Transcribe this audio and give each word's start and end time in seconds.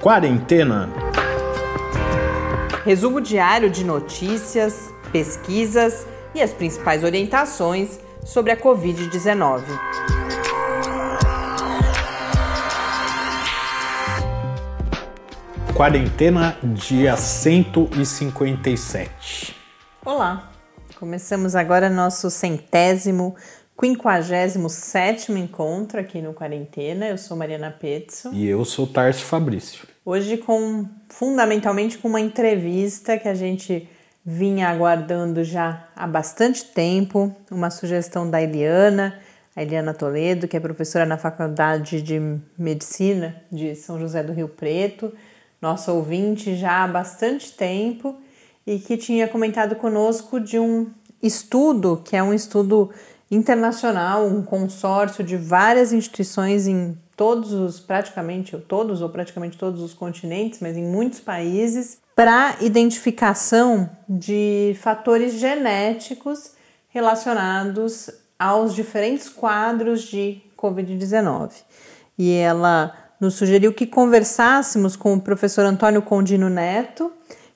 Quarentena. 0.00 0.88
Resumo 2.86 3.20
diário 3.20 3.68
de 3.68 3.84
notícias, 3.84 4.90
pesquisas 5.12 6.06
e 6.34 6.40
as 6.40 6.54
principais 6.54 7.04
orientações 7.04 8.00
sobre 8.24 8.50
a 8.50 8.56
Covid-19. 8.56 9.62
Quarentena, 15.74 16.56
dia 16.62 17.14
157. 17.14 19.54
Olá, 20.02 20.50
começamos 20.98 21.54
agora 21.54 21.90
nosso 21.90 22.30
centésimo, 22.30 23.36
quinquagésimo 23.80 24.68
sétimo 24.68 25.38
encontro 25.38 25.98
aqui 25.98 26.20
no 26.20 26.34
Quarentena. 26.34 27.08
Eu 27.08 27.16
sou 27.16 27.34
Mariana 27.34 27.70
Petzo. 27.70 28.30
E 28.30 28.46
eu 28.46 28.62
sou 28.62 28.86
Tarso 28.86 29.24
Fabrício. 29.24 29.88
Hoje 30.04 30.36
com, 30.36 30.86
fundamentalmente, 31.08 31.96
com 31.96 32.08
uma 32.08 32.20
entrevista 32.20 33.16
que 33.16 33.26
a 33.26 33.34
gente 33.34 33.88
vinha 34.22 34.68
aguardando 34.68 35.42
já 35.42 35.88
há 35.96 36.06
bastante 36.06 36.62
tempo, 36.62 37.34
uma 37.50 37.70
sugestão 37.70 38.28
da 38.28 38.42
Eliana, 38.42 39.18
a 39.56 39.62
Eliana 39.62 39.94
Toledo, 39.94 40.46
que 40.46 40.58
é 40.58 40.60
professora 40.60 41.06
na 41.06 41.16
Faculdade 41.16 42.02
de 42.02 42.20
Medicina 42.58 43.34
de 43.50 43.74
São 43.74 43.98
José 43.98 44.22
do 44.22 44.34
Rio 44.34 44.48
Preto, 44.48 45.10
nosso 45.60 45.90
ouvinte 45.90 46.54
já 46.54 46.84
há 46.84 46.86
bastante 46.86 47.52
tempo 47.52 48.14
e 48.66 48.78
que 48.78 48.98
tinha 48.98 49.26
comentado 49.26 49.74
conosco 49.74 50.38
de 50.38 50.58
um 50.58 50.86
estudo 51.22 52.00
que 52.04 52.16
é 52.16 52.22
um 52.22 52.32
estudo 52.32 52.90
internacional, 53.30 54.26
um 54.26 54.42
consórcio 54.42 55.22
de 55.22 55.36
várias 55.36 55.92
instituições 55.92 56.66
em 56.66 56.98
todos 57.16 57.52
os, 57.52 57.78
praticamente 57.78 58.56
todos 58.56 59.02
ou 59.02 59.08
praticamente 59.08 59.56
todos 59.56 59.82
os 59.82 59.94
continentes, 59.94 60.58
mas 60.60 60.76
em 60.76 60.84
muitos 60.84 61.20
países, 61.20 61.98
para 62.16 62.56
identificação 62.60 63.88
de 64.08 64.76
fatores 64.80 65.34
genéticos 65.34 66.52
relacionados 66.88 68.10
aos 68.38 68.74
diferentes 68.74 69.28
quadros 69.28 70.02
de 70.02 70.42
Covid-19. 70.56 71.52
E 72.18 72.32
ela 72.32 72.92
nos 73.20 73.34
sugeriu 73.34 73.72
que 73.72 73.86
conversássemos 73.86 74.96
com 74.96 75.14
o 75.14 75.20
professor 75.20 75.64
Antônio 75.64 76.00
Condino 76.00 76.48
Neto, 76.48 77.12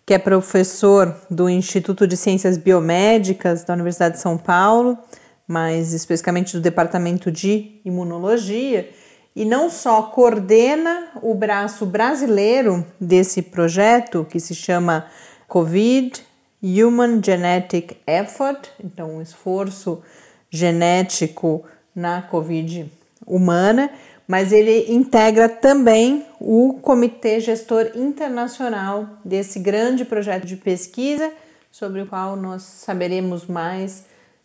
que 0.06 0.12
é 0.12 0.18
professor 0.18 1.16
do 1.30 1.48
Instituto 1.48 2.06
de 2.06 2.16
Ciências 2.16 2.58
Biomédicas 2.58 3.64
da 3.64 3.72
Universidade 3.72 4.16
de 4.16 4.20
São 4.20 4.36
Paulo, 4.36 4.98
mais 5.46 5.92
especificamente 5.92 6.52
do 6.52 6.60
Departamento 6.60 7.30
de 7.30 7.80
Imunologia, 7.84 8.90
e 9.36 9.44
não 9.44 9.68
só 9.68 10.02
coordena 10.02 11.08
o 11.20 11.34
braço 11.34 11.84
brasileiro 11.84 12.86
desse 13.00 13.42
projeto, 13.42 14.26
que 14.30 14.38
se 14.38 14.54
chama 14.54 15.06
COVID 15.48 16.22
Human 16.62 17.20
Genetic 17.22 17.96
Effort, 18.06 18.70
então 18.82 19.16
um 19.16 19.20
esforço 19.20 20.02
genético 20.48 21.64
na 21.94 22.22
Covid 22.22 22.90
humana, 23.26 23.90
mas 24.26 24.52
ele 24.52 24.90
integra 24.92 25.48
também 25.48 26.24
o 26.40 26.78
Comitê 26.80 27.40
Gestor 27.40 27.90
Internacional 27.94 29.08
desse 29.24 29.58
grande 29.58 30.04
projeto 30.04 30.46
de 30.46 30.56
pesquisa, 30.56 31.30
sobre 31.70 32.00
o 32.00 32.06
qual 32.06 32.36
nós 32.36 32.62
saberemos 32.62 33.46
mais 33.46 34.04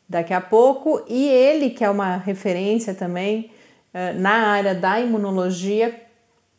daqui 0.10 0.34
a 0.34 0.42
pouco, 0.42 1.04
e 1.08 1.28
ele, 1.28 1.70
que 1.70 1.84
é 1.84 1.90
uma 1.90 2.18
referência 2.18 2.96
também 2.96 3.52
eh, 3.94 4.14
na 4.14 4.48
área 4.48 4.74
da 4.74 5.00
imunologia, 5.00 6.02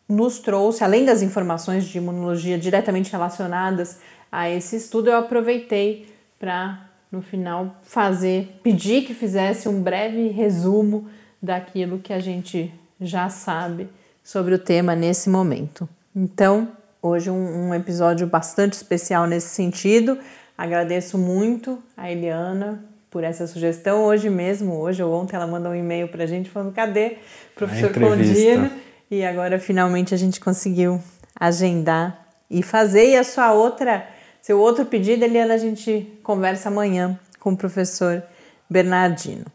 nos 0.08 0.38
trouxe, 0.38 0.84
além 0.84 1.04
das 1.04 1.20
informações 1.20 1.84
de 1.84 1.98
imunologia 1.98 2.56
diretamente 2.56 3.10
relacionadas 3.10 3.98
a 4.30 4.48
esse 4.48 4.76
estudo, 4.76 5.10
eu 5.10 5.18
aproveitei 5.18 6.08
para, 6.38 6.88
no 7.10 7.20
final, 7.20 7.76
fazer, 7.82 8.60
pedir 8.62 9.04
que 9.04 9.14
fizesse 9.14 9.68
um 9.68 9.82
breve 9.82 10.28
resumo 10.28 11.08
daquilo 11.42 11.98
que 11.98 12.12
a 12.12 12.20
gente 12.20 12.72
já 13.00 13.28
sabe 13.28 13.88
sobre 14.22 14.54
o 14.54 14.58
tema 14.58 14.94
nesse 14.94 15.28
momento. 15.28 15.88
Então, 16.14 16.68
hoje 17.02 17.30
um, 17.30 17.68
um 17.68 17.74
episódio 17.74 18.26
bastante 18.26 18.74
especial 18.74 19.26
nesse 19.26 19.48
sentido. 19.48 20.18
Agradeço 20.56 21.16
muito 21.16 21.78
a 21.96 22.10
Eliana 22.10 22.89
por 23.10 23.24
essa 23.24 23.46
sugestão. 23.46 24.04
Hoje 24.04 24.30
mesmo, 24.30 24.76
hoje 24.76 25.02
ou 25.02 25.12
ontem, 25.12 25.36
ela 25.36 25.46
mandou 25.46 25.72
um 25.72 25.74
e-mail 25.74 26.08
para 26.08 26.24
a 26.24 26.26
gente 26.26 26.48
falando: 26.48 26.72
cadê 26.72 27.16
professor 27.54 27.92
Condino? 27.92 28.70
E 29.10 29.24
agora 29.24 29.58
finalmente 29.58 30.14
a 30.14 30.16
gente 30.16 30.38
conseguiu 30.38 31.00
agendar 31.38 32.28
e 32.48 32.62
fazer. 32.62 33.10
E 33.10 33.16
a 33.16 33.24
sua 33.24 33.52
outra, 33.52 34.06
seu 34.40 34.60
outro 34.60 34.84
pedido, 34.84 35.24
Eliana, 35.24 35.54
a 35.54 35.58
gente 35.58 36.06
conversa 36.22 36.68
amanhã 36.68 37.18
com 37.40 37.52
o 37.52 37.56
professor 37.56 38.22
Bernardino. 38.68 39.46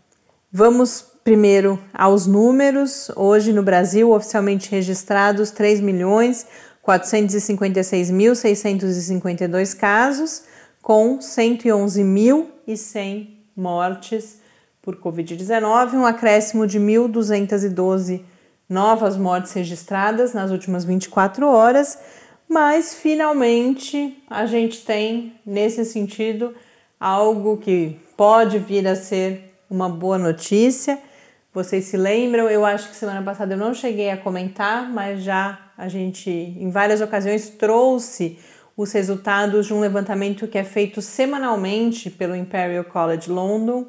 Vamos 0.52 1.06
primeiro 1.24 1.80
aos 1.94 2.28
números. 2.28 3.10
Hoje 3.16 3.54
no 3.54 3.64
Brasil, 3.64 4.12
oficialmente 4.12 4.70
registrados 4.70 5.52
3 5.52 5.80
milhões 5.80 6.46
456.652 6.86 9.76
casos, 9.76 10.44
com 10.82 11.18
111.100 11.18 13.35
mortes 13.56 14.40
por 14.82 14.98
Covid-19, 14.98 15.94
um 15.94 16.06
acréscimo 16.06 16.68
de 16.68 16.80
1.212 16.80 18.22
novas 18.70 19.18
mortes 19.18 19.54
registradas 19.54 20.34
nas 20.34 20.52
últimas 20.52 20.86
24 20.86 21.48
horas, 21.48 21.98
mas 22.48 22.94
finalmente 22.94 24.24
a 24.30 24.46
gente 24.46 24.86
tem, 24.86 25.40
nesse 25.46 25.86
sentido, 25.86 26.54
algo 27.00 27.58
que 27.58 28.00
pode 28.16 28.60
vir 28.60 28.88
a 28.88 28.96
ser 28.96 29.54
uma 29.70 29.90
boa 29.90 30.18
notícia. 30.18 31.00
Vocês 31.54 31.86
se 31.86 31.98
lembram? 31.98 32.50
Eu 32.50 32.66
acho 32.66 32.90
que 32.90 32.96
semana 32.96 33.22
passada 33.24 33.54
eu 33.54 33.58
não 33.58 33.74
cheguei 33.74 34.10
a 34.10 34.18
comentar, 34.18 34.90
mas 34.92 35.24
já 35.24 35.72
a 35.78 35.88
gente 35.88 36.30
em 36.30 36.70
várias 36.70 37.02
ocasiões 37.02 37.50
trouxe 37.50 38.38
os 38.76 38.92
resultados 38.92 39.68
de 39.68 39.74
um 39.74 39.80
levantamento 39.80 40.48
que 40.48 40.58
é 40.58 40.64
feito 40.64 41.02
semanalmente 41.02 42.10
pelo 42.10 42.36
Imperial 42.36 42.84
College 42.84 43.30
London 43.30 43.88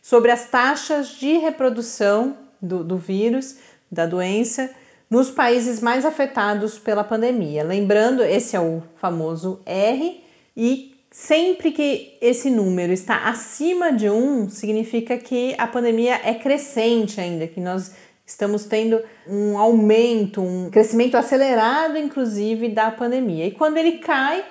sobre 0.00 0.30
as 0.30 0.48
taxas 0.48 1.08
de 1.08 1.38
reprodução 1.38 2.36
do, 2.60 2.84
do 2.84 2.96
vírus, 2.96 3.56
da 3.90 4.06
doença, 4.06 4.70
nos 5.10 5.30
países 5.30 5.80
mais 5.80 6.04
afetados 6.04 6.78
pela 6.78 7.02
pandemia. 7.02 7.64
Lembrando, 7.64 8.22
esse 8.22 8.54
é 8.54 8.60
o 8.60 8.82
famoso 8.96 9.60
R, 9.64 10.22
e 10.56 10.98
Sempre 11.10 11.72
que 11.72 12.16
esse 12.20 12.50
número 12.50 12.92
está 12.92 13.28
acima 13.28 13.90
de 13.90 14.10
1, 14.10 14.50
significa 14.50 15.16
que 15.16 15.54
a 15.56 15.66
pandemia 15.66 16.20
é 16.22 16.34
crescente 16.34 17.18
ainda, 17.18 17.46
que 17.46 17.60
nós 17.60 17.92
estamos 18.28 18.66
tendo 18.66 19.00
um 19.26 19.58
aumento, 19.58 20.42
um 20.42 20.68
crescimento 20.70 21.16
acelerado, 21.16 21.96
inclusive, 21.96 22.68
da 22.68 22.90
pandemia. 22.90 23.46
E 23.46 23.50
quando 23.50 23.78
ele 23.78 23.92
cai 23.92 24.44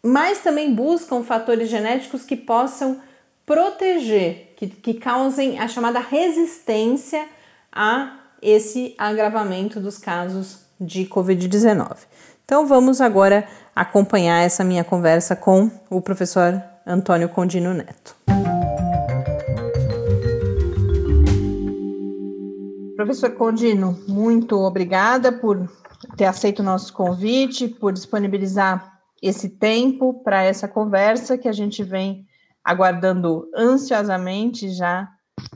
mas 0.04 0.40
também 0.40 0.74
buscam 0.74 1.24
fatores 1.24 1.70
genéticos 1.70 2.24
que 2.24 2.36
possam 2.36 3.00
proteger, 3.46 4.54
que, 4.56 4.68
que 4.68 4.94
causem 4.96 5.60
a 5.60 5.68
chamada 5.68 6.00
resistência 6.00 7.28
a 7.72 8.20
esse 8.42 8.96
agravamento 8.98 9.80
dos 9.80 9.98
casos 9.98 10.66
de 10.80 11.06
Covid-19. 11.06 11.96
Então 12.44 12.66
vamos 12.66 13.02
agora 13.02 13.48
acompanhar 13.76 14.44
essa 14.44 14.64
minha 14.64 14.84
conversa 14.84 15.36
com 15.36 15.70
o 15.90 16.02
professor 16.02 16.62
Antônio 16.86 17.30
Condino 17.30 17.74
Neto. 17.74 18.16
Professor 22.96 23.32
Condino, 23.32 24.00
muito 24.08 24.58
obrigada 24.58 25.32
por 25.32 25.70
ter 26.18 26.26
aceito 26.26 26.60
o 26.60 26.64
nosso 26.64 26.94
convite, 26.94 27.68
por 27.68 27.94
disponibilizar 27.94 29.00
esse 29.22 29.50
tempo 29.50 30.14
para 30.24 30.44
essa 30.44 30.68
conversa 30.68 31.38
que 31.38 31.48
a 31.48 31.52
gente 31.52 31.84
vem 31.84 32.26
aguardando 32.66 33.48
ansiosamente 33.56 34.70
já 34.72 35.08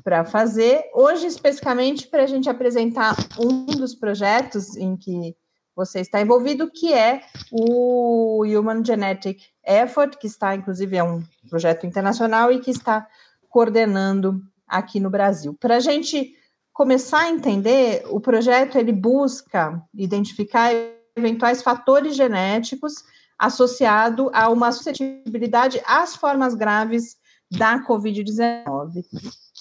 para 0.04 0.24
fazer. 0.24 0.84
Hoje, 0.94 1.26
especificamente, 1.26 2.08
para 2.08 2.24
a 2.24 2.28
gente 2.28 2.48
apresentar 2.48 3.16
um 3.40 3.66
dos 3.66 3.96
projetos 3.96 4.78
em 4.78 4.96
que 4.96 5.36
você 5.76 6.02
está 6.02 6.22
envolvido, 6.22 6.70
que 6.70 6.94
é 6.94 7.22
o 7.52 8.44
Human 8.44 8.84
Genetic 8.86 9.42
Effort, 9.66 10.18
que 10.18 10.28
está, 10.28 10.54
inclusive, 10.54 10.98
é 10.98 11.04
um 11.04 11.24
projeto 11.50 11.88
internacional 11.88 12.52
e 12.52 12.60
que 12.60 12.70
está 12.70 13.08
coordenando 13.50 14.42
aqui 14.68 15.00
no 15.00 15.10
Brasil. 15.10 15.56
Para 15.60 15.78
a 15.78 15.80
gente 15.80 16.36
começar 16.74 17.22
a 17.22 17.30
entender, 17.30 18.04
o 18.10 18.20
projeto 18.20 18.78
ele 18.78 18.92
busca 18.92 19.82
identificar 19.94 20.72
eventuais 21.16 21.62
fatores 21.64 22.16
genéticos 22.16 22.94
associado 23.40 24.30
a 24.34 24.50
uma 24.50 24.72
suscetibilidade 24.72 25.82
às 25.86 26.16
formas 26.16 26.54
graves 26.54 27.16
da 27.50 27.80
Covid-19. 27.86 29.06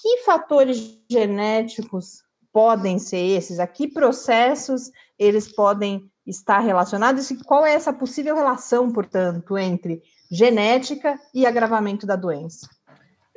Que 0.01 0.17
fatores 0.23 0.99
genéticos 1.09 2.21
podem 2.51 2.99
ser 2.99 3.17
esses? 3.17 3.59
A 3.59 3.65
que 3.65 3.87
processos 3.87 4.91
eles 5.17 5.47
podem 5.47 6.09
estar 6.27 6.59
relacionados? 6.59 7.31
E 7.31 7.43
qual 7.43 7.65
é 7.65 7.73
essa 7.73 7.93
possível 7.93 8.35
relação, 8.35 8.91
portanto, 8.91 9.57
entre 9.57 10.01
genética 10.29 11.19
e 11.33 11.45
agravamento 11.45 12.05
da 12.05 12.15
doença? 12.15 12.67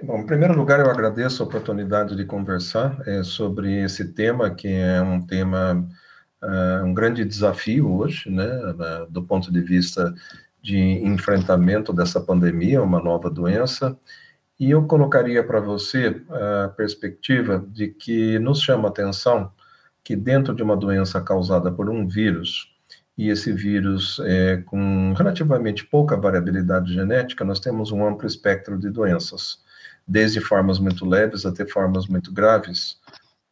Bom, 0.02 0.18
em 0.18 0.26
primeiro 0.26 0.56
lugar, 0.56 0.80
eu 0.80 0.90
agradeço 0.90 1.42
a 1.42 1.46
oportunidade 1.46 2.16
de 2.16 2.24
conversar 2.24 3.00
é, 3.06 3.22
sobre 3.22 3.84
esse 3.84 4.12
tema, 4.12 4.50
que 4.50 4.66
é 4.66 5.00
um 5.00 5.24
tema 5.24 5.88
uh, 6.42 6.84
um 6.84 6.92
grande 6.92 7.24
desafio 7.24 7.90
hoje, 7.90 8.30
né, 8.30 8.48
do 9.08 9.22
ponto 9.22 9.52
de 9.52 9.60
vista 9.60 10.14
de 10.60 10.78
enfrentamento 10.78 11.92
dessa 11.92 12.20
pandemia, 12.20 12.82
uma 12.82 13.02
nova 13.02 13.28
doença. 13.28 13.98
E 14.58 14.70
eu 14.70 14.84
colocaria 14.86 15.42
para 15.42 15.60
você 15.60 16.22
a 16.30 16.68
perspectiva 16.68 17.64
de 17.68 17.88
que 17.88 18.38
nos 18.38 18.60
chama 18.60 18.88
a 18.88 18.90
atenção 18.90 19.50
que 20.04 20.14
dentro 20.14 20.54
de 20.54 20.62
uma 20.62 20.76
doença 20.76 21.20
causada 21.20 21.70
por 21.70 21.88
um 21.88 22.06
vírus, 22.06 22.72
e 23.16 23.28
esse 23.28 23.52
vírus 23.52 24.20
é 24.24 24.58
com 24.58 25.12
relativamente 25.14 25.84
pouca 25.84 26.16
variabilidade 26.16 26.92
genética, 26.92 27.44
nós 27.44 27.60
temos 27.60 27.92
um 27.92 28.06
amplo 28.06 28.26
espectro 28.26 28.78
de 28.78 28.88
doenças, 28.90 29.58
desde 30.06 30.40
formas 30.40 30.78
muito 30.78 31.04
leves 31.04 31.44
até 31.44 31.66
formas 31.66 32.06
muito 32.06 32.32
graves, 32.32 32.98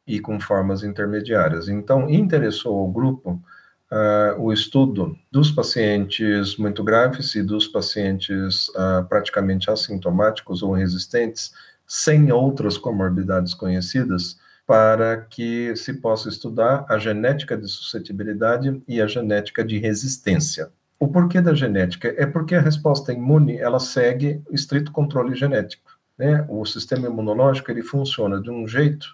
e 0.07 0.21
com 0.21 0.40
formas 0.40 0.83
intermediárias. 0.83 1.69
Então, 1.69 2.09
interessou 2.09 2.78
ao 2.78 2.90
grupo 2.90 3.42
uh, 3.90 4.40
o 4.40 4.52
estudo 4.52 5.16
dos 5.30 5.50
pacientes 5.50 6.57
muito 6.57 6.83
graves 6.83 7.35
e 7.35 7.42
dos 7.42 7.66
pacientes 7.66 8.69
uh, 8.71 9.04
praticamente 9.09 9.71
assintomáticos 9.71 10.62
ou 10.62 10.73
resistentes, 10.73 11.52
sem 11.87 12.30
outras 12.33 12.78
comorbidades 12.78 13.54
conhecidas, 13.54 14.38
para 14.66 15.23
que 15.23 15.75
se 15.75 15.95
possa 15.95 16.28
estudar 16.28 16.87
a 16.88 16.97
genética 16.97 17.57
de 17.57 17.66
suscetibilidade 17.66 18.80
e 18.87 19.02
a 19.02 19.07
genética 19.07 19.64
de 19.64 19.78
resistência. 19.78 20.71
O 21.00 21.09
porquê 21.09 21.40
da 21.40 21.54
genética? 21.54 22.14
É 22.16 22.26
porque 22.26 22.54
a 22.54 22.61
resposta 22.61 23.12
imune, 23.12 23.57
ela 23.57 23.80
segue 23.80 24.42
estrito 24.50 24.92
controle 24.92 25.35
genético. 25.35 25.90
Né? 26.16 26.45
O 26.49 26.64
sistema 26.64 27.09
imunológico, 27.09 27.71
ele 27.71 27.83
funciona 27.83 28.40
de 28.40 28.50
um 28.50 28.69
jeito 28.69 29.09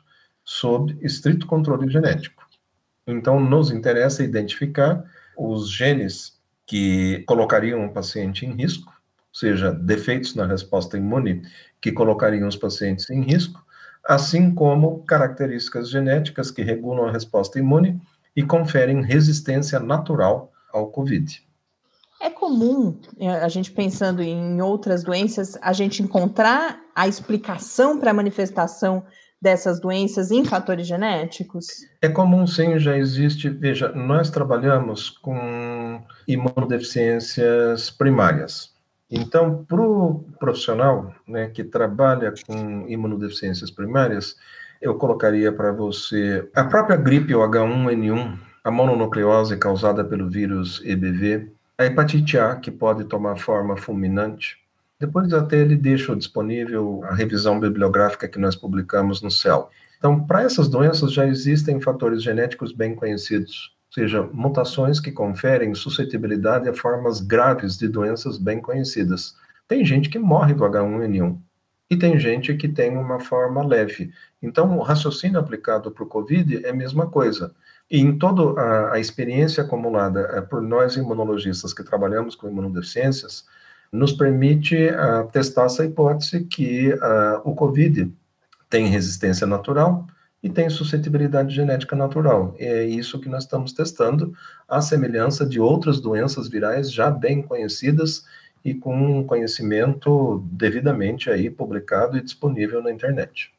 sob 0.47 0.97
estrito 1.03 1.45
controle 1.45 1.91
genético. 1.91 2.47
Então, 3.05 3.41
nos 3.41 3.73
interessa 3.73 4.23
identificar 4.23 5.05
os 5.37 5.71
genes 5.71 6.41
que 6.65 7.25
colocariam 7.27 7.85
o 7.85 7.93
paciente 7.93 8.47
em 8.47 8.53
risco, 8.53 8.89
ou 8.89 9.35
seja, 9.39 9.73
defeitos 9.73 10.35
na 10.37 10.47
resposta 10.47 10.97
imune 10.97 11.43
que 11.81 11.93
colocariam 11.93 12.49
os 12.49 12.57
pacientes 12.57 13.11
em 13.11 13.23
risco, 13.23 13.61
assim 14.05 14.55
como 14.55 15.03
características 15.05 15.91
genéticas 15.91 16.51
que 16.51 16.63
regulam 16.63 17.07
a 17.07 17.13
resposta 17.13 17.59
imune 17.59 18.01
e 18.35 18.43
conferem 18.43 19.03
resistência 19.03 19.81
natural 19.81 20.53
ao 20.73 20.89
COVID. 20.91 21.45
É 22.21 22.31
comum, 22.31 22.99
é, 23.19 23.29
a 23.29 23.49
gente 23.49 23.71
pensando 23.71 24.23
em 24.23 24.61
outras 24.63 25.03
doenças, 25.03 25.59
a 25.61 25.73
gente 25.73 26.03
encontrar 26.03 26.81
a 26.95 27.07
explicação 27.07 27.99
para 27.99 28.11
a 28.11 28.15
manifestação 28.15 29.05
dessas 29.41 29.81
doenças 29.81 30.31
em 30.31 30.45
fatores 30.45 30.87
genéticos? 30.87 31.67
É 32.01 32.09
comum 32.09 32.47
sim, 32.47 32.79
já 32.79 32.97
existe. 32.97 33.49
Veja, 33.49 33.93
nós 33.93 34.31
trabalhamos 34.31 35.11
com 35.11 36.03
imunodeficiências 36.27 37.91
primárias. 37.91 38.75
Então, 39.11 39.65
para 39.65 39.81
o 39.81 40.25
profissional 40.41 41.15
né, 41.27 41.49
que 41.49 41.63
trabalha 41.63 42.33
com 42.47 42.87
imunodeficiências 42.89 43.71
primárias, 43.71 44.37
eu 44.81 44.97
colocaria 44.97 45.53
para 45.53 45.73
você 45.73 46.49
a 46.55 46.65
própria 46.65 46.97
gripe, 46.97 47.35
o 47.35 47.41
H1N1, 47.41 48.39
a 48.65 48.71
mononucleose 48.71 49.57
causada 49.57 50.05
pelo 50.05 50.29
vírus 50.29 50.83
EBV, 50.85 51.53
a 51.79 51.85
hepatite 51.85 52.39
A, 52.39 52.57
que 52.57 52.71
pode 52.71 53.05
tomar 53.05 53.37
forma 53.37 53.77
fulminante, 53.77 54.59
depois 54.99 55.33
até 55.33 55.59
ele 55.59 55.77
deixa 55.77 56.17
disponível 56.17 57.03
a 57.05 57.15
revisão 57.15 57.61
bibliográfica 57.61 58.29
que 58.29 58.39
nós 58.39 58.57
publicamos 58.57 59.21
no 59.21 59.31
CEL. 59.31 59.71
Então, 59.99 60.27
para 60.27 60.43
essas 60.43 60.69
doenças 60.69 61.13
já 61.13 61.27
existem 61.27 61.81
fatores 61.81 62.23
genéticos 62.23 62.73
bem 62.73 62.95
conhecidos, 62.95 63.75
ou 63.89 63.95
seja, 63.95 64.23
mutações 64.33 65.01
que 65.01 65.13
conferem 65.13 65.75
suscetibilidade 65.75 66.69
a 66.69 66.75
formas 66.75 67.21
graves 67.21 67.77
de 67.77 67.89
doenças 67.89 68.39
bem 68.39 68.61
conhecidas. 68.61 69.35
Tem 69.69 69.85
gente 69.85 70.09
que 70.09 70.19
morre 70.19 70.55
do 70.55 70.65
H1N1 70.65 71.39
e 71.91 71.97
tem 71.97 72.19
gente 72.19 72.55
que 72.55 72.69
tem 72.69 72.97
uma 72.97 73.21
forma 73.21 73.65
leve. 73.65 74.13
Então, 74.43 74.77
o 74.77 74.83
raciocínio 74.83 75.39
aplicado 75.39 75.91
para 75.91 76.05
o 76.05 76.07
COVID 76.07 76.65
é 76.65 76.71
a 76.71 76.75
mesma 76.75 77.07
coisa. 77.09 77.55
E 77.91 78.01
em 78.01 78.19
toda 78.19 78.93
a, 78.93 78.99
experiência 78.99 79.63
acumulada 79.63 80.21
é, 80.33 80.41
por 80.41 80.61
nós 80.61 80.97
imunologistas 80.97 81.73
que 81.73 81.85
trabalhamos 81.85 82.35
com 82.35 82.49
imunodeficiências, 82.49 83.45
nos 83.93 84.13
permite 84.13 84.77
uh, 84.89 85.29
testar 85.31 85.65
essa 85.65 85.85
hipótese 85.85 86.45
que 86.45 86.93
uh, 86.93 87.41
o 87.45 87.55
COVID 87.55 88.13
tem 88.69 88.87
resistência 88.87 89.47
natural 89.47 90.07
e 90.43 90.51
tem 90.51 90.69
suscetibilidade 90.69 91.55
genética 91.55 91.97
natural. 91.97 92.55
É 92.59 92.85
isso 92.85 93.21
que 93.21 93.29
nós 93.29 93.45
estamos 93.45 93.73
testando, 93.73 94.33
a 94.69 94.81
semelhança 94.81 95.47
de 95.47 95.61
outras 95.61 96.01
doenças 96.01 96.49
virais 96.49 96.93
já 96.93 97.11
bem 97.11 97.43
conhecidas 97.43 98.25
e 98.65 98.75
com 98.75 99.25
conhecimento 99.25 100.45
devidamente 100.51 101.31
aí 101.31 101.49
publicado 101.49 102.17
e 102.17 102.23
disponível 102.23 102.83
na 102.83 102.91
internet. 102.91 103.53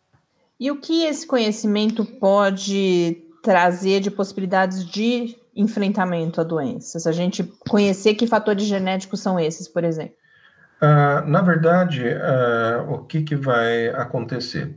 E 0.60 0.69
o 0.69 0.81
que 0.81 1.03
esse 1.03 1.25
conhecimento 1.25 2.03
pode 2.03 3.24
trazer 3.41 4.01
de 4.01 4.12
possibilidades 4.12 4.86
de 4.86 5.38
enfrentamento 5.55 6.41
a 6.41 6.43
doenças? 6.43 7.07
A 7.07 7.12
gente 7.12 7.43
conhecer 7.69 8.15
que 8.15 8.27
fatores 8.27 8.65
genéticos 8.65 9.22
são 9.22 9.39
esses, 9.39 9.67
por 9.67 9.84
exemplo? 9.84 10.16
Uh, 10.81 11.27
na 11.27 11.41
verdade, 11.41 12.03
uh, 12.03 12.93
o 12.93 13.05
que, 13.05 13.24
que 13.24 13.36
vai 13.36 13.88
acontecer? 13.89 14.75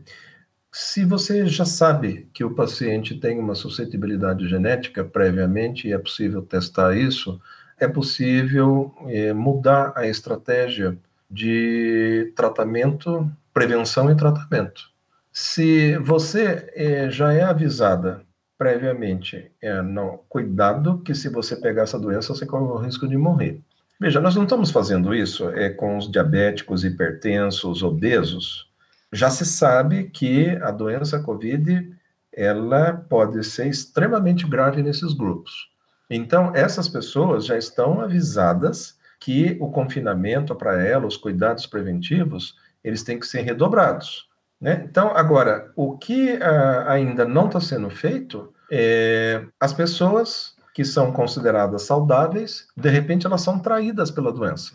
Se 0.73 1.05
você 1.05 1.47
já 1.47 1.65
sabe 1.65 2.29
que 2.33 2.45
o 2.45 2.55
paciente 2.55 3.19
tem 3.19 3.39
uma 3.39 3.55
suscetibilidade 3.55 4.49
genética 4.49 5.05
previamente 5.05 5.89
e 5.89 5.93
é 5.93 5.99
possível 5.99 6.43
testar 6.43 6.97
isso, 6.97 7.41
é 7.79 7.89
possível 7.89 8.95
eh, 9.09 9.33
mudar 9.33 9.93
a 9.97 10.07
estratégia 10.07 10.97
de 11.29 12.33
tratamento, 12.37 13.29
prevenção 13.53 14.11
e 14.11 14.17
tratamento. 14.17 14.91
Se 15.33 15.97
você 15.99 16.71
eh, 16.75 17.11
já 17.11 17.33
é 17.33 17.43
avisada 17.43 18.23
previamente, 18.59 19.51
é, 19.61 19.81
não, 19.81 20.21
cuidado 20.29 20.99
que 20.99 21.15
se 21.15 21.31
você 21.31 21.57
pegar 21.57 21.85
essa 21.85 21.99
doença, 21.99 22.35
você 22.35 22.45
corre 22.45 22.65
o 22.65 22.77
risco 22.77 23.09
de 23.09 23.17
morrer. 23.17 23.61
Veja, 24.01 24.19
nós 24.19 24.35
não 24.35 24.45
estamos 24.45 24.71
fazendo 24.71 25.15
isso 25.15 25.51
é, 25.51 25.69
com 25.69 25.99
os 25.99 26.11
diabéticos, 26.11 26.85
hipertensos, 26.85 27.83
obesos. 27.83 28.67
Já 29.13 29.29
se 29.29 29.45
sabe 29.45 30.05
que 30.05 30.49
a 30.63 30.71
doença 30.71 31.21
COVID 31.21 31.95
ela 32.33 32.95
pode 33.11 33.45
ser 33.45 33.67
extremamente 33.67 34.49
grave 34.49 34.83
nesses 34.83 35.13
grupos. 35.13 35.69
Então, 36.09 36.51
essas 36.55 36.89
pessoas 36.89 37.45
já 37.45 37.59
estão 37.59 38.01
avisadas 38.01 38.99
que 39.19 39.59
o 39.61 39.71
confinamento 39.71 40.55
para 40.55 40.83
elas, 40.83 41.15
os 41.15 41.21
cuidados 41.21 41.67
preventivos, 41.67 42.57
eles 42.83 43.03
têm 43.03 43.21
que 43.21 43.27
ser 43.27 43.43
redobrados. 43.43 44.31
Né? 44.59 44.83
Então, 44.89 45.15
agora, 45.15 45.71
o 45.77 45.99
que 45.99 46.37
uh, 46.37 46.89
ainda 46.89 47.27
não 47.27 47.47
está 47.49 47.61
sendo 47.61 47.91
feito 47.91 48.51
é 48.71 49.45
as 49.61 49.75
pessoas 49.75 50.55
que 50.81 50.85
são 50.87 51.13
consideradas 51.13 51.83
saudáveis, 51.83 52.67
de 52.75 52.89
repente 52.89 53.27
elas 53.27 53.43
são 53.43 53.59
traídas 53.59 54.11
pela 54.11 54.33
doença. 54.33 54.73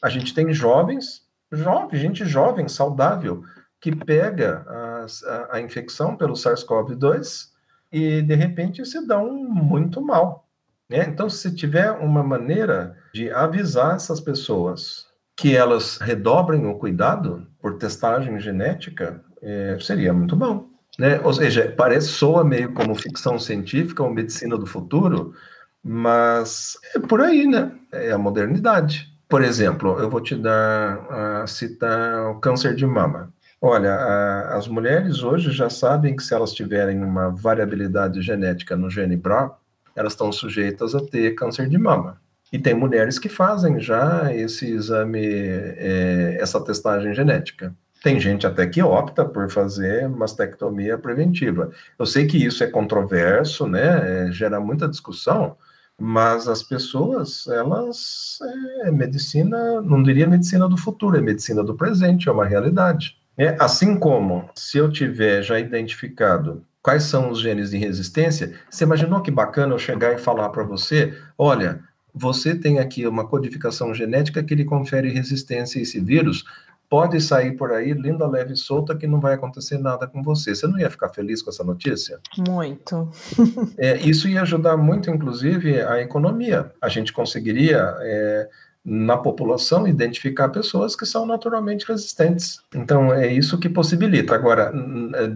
A 0.00 0.08
gente 0.08 0.32
tem 0.32 0.52
jovens, 0.52 1.22
jovem, 1.50 1.98
gente 1.98 2.24
jovem, 2.24 2.68
saudável, 2.68 3.42
que 3.80 3.92
pega 3.92 4.64
a, 4.68 5.06
a, 5.26 5.56
a 5.56 5.60
infecção 5.60 6.16
pelo 6.16 6.34
SARS-CoV-2 6.34 7.48
e 7.90 8.22
de 8.22 8.36
repente 8.36 8.86
se 8.86 9.04
dão 9.04 9.32
muito 9.32 10.00
mal. 10.00 10.46
Né? 10.88 11.04
Então, 11.08 11.28
se 11.28 11.52
tiver 11.52 11.90
uma 11.90 12.22
maneira 12.22 12.96
de 13.12 13.28
avisar 13.28 13.96
essas 13.96 14.20
pessoas 14.20 15.08
que 15.36 15.56
elas 15.56 15.98
redobrem 15.98 16.66
o 16.66 16.78
cuidado 16.78 17.48
por 17.60 17.78
testagem 17.78 18.38
genética, 18.38 19.24
é, 19.42 19.76
seria 19.80 20.12
muito 20.12 20.36
bom. 20.36 20.68
Né? 20.98 21.20
Ou 21.22 21.32
seja, 21.32 21.72
parece, 21.76 22.08
soa 22.08 22.44
meio 22.44 22.72
como 22.72 22.94
ficção 22.94 23.38
científica 23.38 24.02
ou 24.02 24.10
medicina 24.10 24.58
do 24.58 24.66
futuro, 24.66 25.34
Mas 25.82 26.76
é 26.94 26.98
por 26.98 27.20
aí, 27.20 27.46
né? 27.46 27.72
É 27.92 28.12
a 28.12 28.18
modernidade. 28.18 29.08
Por 29.28 29.42
exemplo, 29.42 29.98
eu 30.00 30.10
vou 30.10 30.20
te 30.20 30.34
dar, 30.36 31.44
uh, 31.44 31.48
citar 31.48 32.30
o 32.30 32.40
câncer 32.40 32.74
de 32.74 32.86
mama. 32.86 33.32
Olha, 33.60 33.94
a, 33.94 34.56
as 34.56 34.68
mulheres 34.68 35.22
hoje 35.22 35.50
já 35.52 35.70
sabem 35.70 36.16
que 36.16 36.22
se 36.22 36.34
elas 36.34 36.52
tiverem 36.52 37.02
uma 37.02 37.30
variabilidade 37.30 38.22
genética 38.22 38.76
no 38.76 38.90
gene 38.90 39.16
BRA, 39.16 39.52
elas 39.96 40.12
estão 40.14 40.32
sujeitas 40.32 40.94
a 40.94 41.00
ter 41.00 41.34
câncer 41.34 41.68
de 41.68 41.78
mama. 41.78 42.20
E 42.52 42.58
tem 42.58 42.74
mulheres 42.74 43.18
que 43.18 43.28
fazem 43.28 43.80
já 43.80 44.34
esse 44.34 44.70
exame, 44.70 45.26
é, 45.26 46.38
essa 46.40 46.62
testagem 46.64 47.14
genética. 47.14 47.74
Tem 48.02 48.20
gente 48.20 48.46
até 48.46 48.66
que 48.66 48.82
opta 48.82 49.24
por 49.24 49.50
fazer 49.50 50.08
mastectomia 50.08 50.96
preventiva. 50.96 51.70
Eu 51.98 52.06
sei 52.06 52.26
que 52.26 52.36
isso 52.36 52.62
é 52.62 52.66
controverso, 52.68 53.66
né? 53.66 54.26
É, 54.28 54.32
gera 54.32 54.60
muita 54.60 54.88
discussão, 54.88 55.56
mas 56.00 56.46
as 56.46 56.62
pessoas, 56.62 57.46
elas, 57.48 58.38
é, 58.84 58.90
medicina, 58.90 59.82
não 59.82 60.02
diria 60.02 60.28
medicina 60.28 60.68
do 60.68 60.76
futuro, 60.76 61.16
é 61.16 61.20
medicina 61.20 61.64
do 61.64 61.74
presente, 61.74 62.28
é 62.28 62.32
uma 62.32 62.46
realidade. 62.46 63.16
É, 63.36 63.56
assim 63.60 63.96
como, 63.98 64.48
se 64.54 64.78
eu 64.78 64.90
tiver 64.90 65.42
já 65.42 65.58
identificado 65.58 66.64
quais 66.82 67.02
são 67.04 67.30
os 67.30 67.40
genes 67.40 67.70
de 67.70 67.76
resistência, 67.76 68.54
você 68.70 68.84
imaginou 68.84 69.20
que 69.20 69.30
bacana 69.30 69.74
eu 69.74 69.78
chegar 69.78 70.14
e 70.14 70.18
falar 70.18 70.48
para 70.50 70.62
você, 70.62 71.16
olha, 71.36 71.80
você 72.14 72.54
tem 72.54 72.78
aqui 72.78 73.06
uma 73.06 73.26
codificação 73.26 73.94
genética 73.94 74.42
que 74.42 74.54
lhe 74.54 74.64
confere 74.64 75.10
resistência 75.10 75.78
a 75.78 75.82
esse 75.82 76.00
vírus, 76.00 76.44
pode 76.88 77.20
sair 77.20 77.52
por 77.52 77.72
aí 77.72 77.92
linda, 77.92 78.26
leve 78.26 78.54
e 78.54 78.56
solta 78.56 78.96
que 78.96 79.06
não 79.06 79.20
vai 79.20 79.34
acontecer 79.34 79.78
nada 79.78 80.06
com 80.06 80.22
você. 80.22 80.54
Você 80.54 80.66
não 80.66 80.78
ia 80.78 80.90
ficar 80.90 81.10
feliz 81.10 81.42
com 81.42 81.50
essa 81.50 81.62
notícia? 81.62 82.18
Muito. 82.48 83.10
é, 83.76 83.98
isso 83.98 84.28
ia 84.28 84.42
ajudar 84.42 84.76
muito, 84.76 85.10
inclusive, 85.10 85.80
a 85.82 86.00
economia. 86.00 86.72
A 86.80 86.88
gente 86.88 87.12
conseguiria, 87.12 87.94
é, 88.00 88.48
na 88.84 89.18
população, 89.18 89.86
identificar 89.86 90.48
pessoas 90.48 90.96
que 90.96 91.04
são 91.04 91.26
naturalmente 91.26 91.86
resistentes. 91.86 92.60
Então, 92.74 93.12
é 93.12 93.26
isso 93.26 93.58
que 93.58 93.68
possibilita. 93.68 94.34
Agora, 94.34 94.72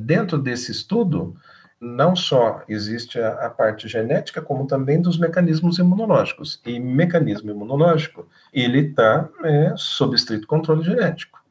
dentro 0.00 0.38
desse 0.38 0.72
estudo, 0.72 1.36
não 1.78 2.14
só 2.14 2.62
existe 2.68 3.20
a, 3.20 3.46
a, 3.46 3.50
parte 3.50 3.88
genética, 3.88 4.40
como 4.40 4.66
também 4.68 5.02
dos 5.02 5.18
mecanismos 5.18 5.78
imunológicos. 5.78 6.62
E 6.64 6.78
mecanismo 6.78 7.50
imunológico, 7.50 8.26
ele 8.54 8.88
está 8.88 9.28
é, 9.42 9.74
sob 9.76 10.14
estrito 10.14 10.46
controle 10.46 10.84
genético. 10.84 11.41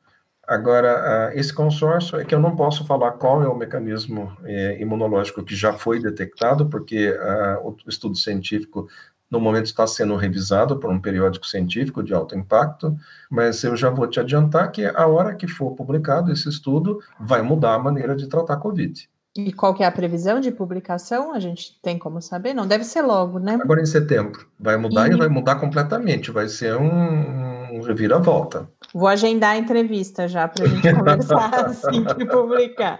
Agora, 0.52 1.32
esse 1.34 1.54
consórcio 1.54 2.20
é 2.20 2.26
que 2.26 2.36
eu 2.36 2.40
não 2.40 2.58
posso 2.58 2.86
falar 2.86 3.12
qual 3.14 3.42
é 3.42 3.48
o 3.48 3.56
mecanismo 3.56 4.36
é, 4.44 4.82
imunológico 4.82 5.46
que 5.46 5.56
já 5.56 5.72
foi 5.72 6.02
detectado, 6.02 6.66
porque 6.66 7.18
o 7.64 7.74
estudo 7.88 8.18
científico, 8.18 8.90
no 9.30 9.40
momento, 9.40 9.68
está 9.68 9.88
sendo 9.88 10.14
revisado 10.18 10.78
por 10.78 10.92
um 10.92 11.00
periódico 11.00 11.48
científico 11.48 12.04
de 12.04 12.14
alto 12.14 12.36
impacto, 12.36 12.94
mas 13.30 13.64
eu 13.64 13.78
já 13.78 13.90
vou 13.90 14.08
te 14.08 14.20
adiantar 14.20 14.70
que 14.74 14.86
a 14.86 15.08
hora 15.08 15.36
que 15.36 15.48
for 15.48 15.72
publicado 15.72 16.34
esse 16.34 16.50
estudo, 16.50 17.00
vai 17.18 17.42
mudar 17.42 17.76
a 17.76 17.80
maneira 17.80 18.14
de 18.14 18.28
tratar 18.28 18.56
a 18.56 18.58
Covid. 18.58 19.10
E 19.34 19.54
qual 19.54 19.74
que 19.74 19.82
é 19.82 19.86
a 19.86 19.92
previsão 19.92 20.42
de 20.42 20.52
publicação? 20.52 21.34
A 21.34 21.40
gente 21.40 21.80
tem 21.82 21.98
como 21.98 22.22
saber? 22.22 22.54
Não 22.54 22.68
deve 22.68 22.84
ser 22.84 23.02
logo, 23.02 23.40
né? 23.40 23.58
Agora 23.62 23.82
em 23.82 23.86
setembro. 23.86 24.46
Vai 24.60 24.76
mudar 24.76 25.10
e, 25.10 25.14
e 25.14 25.18
vai 25.18 25.30
mudar 25.30 25.56
completamente. 25.56 26.30
Vai 26.32 26.50
ser 26.50 26.76
um, 26.76 27.78
um 27.78 27.82
reviravolta. 27.82 28.70
Vou 28.94 29.08
agendar 29.08 29.52
a 29.52 29.58
entrevista 29.58 30.28
já 30.28 30.48
para 30.48 30.66
a 30.66 30.68
gente 30.68 30.82
conversar 30.94 31.66
assim 31.66 32.04
que 32.04 32.26
publicar. 32.26 33.00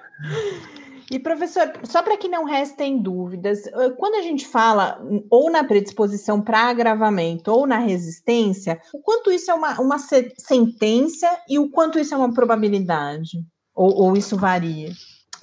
E, 1.12 1.20
professor, 1.20 1.74
só 1.84 2.02
para 2.02 2.16
que 2.16 2.30
não 2.30 2.46
restem 2.46 3.02
dúvidas, 3.02 3.64
quando 3.98 4.16
a 4.16 4.22
gente 4.22 4.48
fala 4.48 4.98
ou 5.30 5.52
na 5.52 5.62
predisposição 5.62 6.42
para 6.42 6.70
agravamento 6.70 7.52
ou 7.52 7.68
na 7.68 7.80
resistência, 7.80 8.80
o 8.94 9.00
quanto 9.00 9.30
isso 9.30 9.52
é 9.52 9.54
uma, 9.54 9.82
uma 9.82 9.98
sentença 10.00 11.28
e 11.50 11.60
o 11.60 11.70
quanto 11.70 12.00
isso 12.00 12.14
é 12.14 12.18
uma 12.18 12.34
probabilidade? 12.34 13.44
Ou, 13.76 13.94
ou 14.04 14.16
isso 14.16 14.38
varia? 14.38 14.92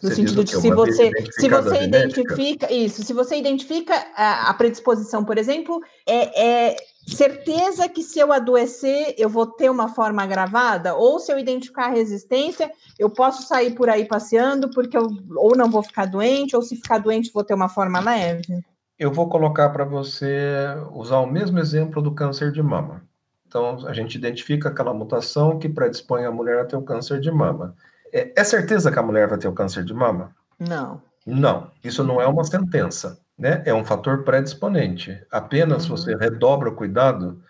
No 0.02 0.11
sentido 0.11 0.45
de 0.45 0.59
se 0.59 0.71
você, 0.71 1.11
se 1.33 1.49
você 1.49 1.83
identifica 1.83 2.73
isso, 2.73 3.02
se 3.02 3.12
você 3.12 3.37
identifica 3.37 3.95
a, 4.14 4.49
a 4.49 4.55
predisposição, 4.55 5.25
por 5.25 5.37
exemplo, 5.37 5.81
é, 6.07 6.69
é, 6.71 6.76
certeza 7.15 7.88
que 7.88 8.03
se 8.03 8.19
eu 8.19 8.33
adoecer 8.33 9.15
eu 9.17 9.29
vou 9.29 9.47
ter 9.47 9.71
uma 9.71 9.88
forma 9.88 10.23
agravada, 10.23 10.95
ou 10.95 11.19
se 11.19 11.33
eu 11.33 11.38
identificar 11.38 11.87
a 11.87 11.95
resistência, 11.95 12.71
eu 12.99 13.11
posso 13.11 13.47
sair 13.47 13.75
por 13.75 13.88
aí 13.88 14.05
passeando 14.05 14.71
porque 14.71 14.97
eu 14.97 15.09
ou 15.37 15.57
não 15.57 15.71
vou 15.71 15.83
ficar 15.83 16.07
doente, 16.07 16.57
ou 16.57 16.62
se 16.62 16.77
ficar 16.77 16.99
doente 16.99 17.33
vou 17.33 17.44
ter 17.44 17.55
uma 17.55 17.68
forma 17.68 18.01
leve. 18.01 18.62
Eu 18.99 19.12
vou 19.12 19.29
colocar 19.29 19.68
para 19.71 19.85
você 19.85 20.64
usar 20.92 21.21
o 21.21 21.27
mesmo 21.27 21.59
exemplo 21.59 22.03
do 22.03 22.12
câncer 22.12 22.51
de 22.51 22.62
mama. 22.62 23.03
Então, 23.47 23.87
a 23.87 23.92
gente 23.94 24.16
identifica 24.16 24.68
aquela 24.68 24.92
mutação 24.92 25.59
que 25.59 25.68
predispõe 25.68 26.25
a 26.25 26.31
mulher 26.31 26.61
a 26.61 26.64
ter 26.64 26.77
o 26.77 26.83
câncer 26.83 27.18
de 27.21 27.31
mama. 27.31 27.75
É, 28.12 28.33
é 28.37 28.44
certeza 28.44 28.90
que 28.90 28.99
a 28.99 29.03
mulher 29.03 29.27
vai 29.29 29.38
ter 29.38 29.49
o 29.49 29.53
câncer 29.53 29.85
de 29.85 29.94
mama? 29.94 30.35
Não. 30.59 31.01
Não, 31.25 31.71
isso 31.85 32.03
não 32.03 32.21
é 32.21 32.27
uma 32.27 32.44
sentença, 32.44 33.18
né? 33.38 33.62
É 33.64 33.72
um 33.72 33.85
fator 33.85 34.24
predisponente. 34.24 35.22
Apenas 35.31 35.85
uhum. 35.85 35.96
você 35.96 36.16
redobra 36.16 36.68
o 36.68 36.74
cuidado. 36.74 37.40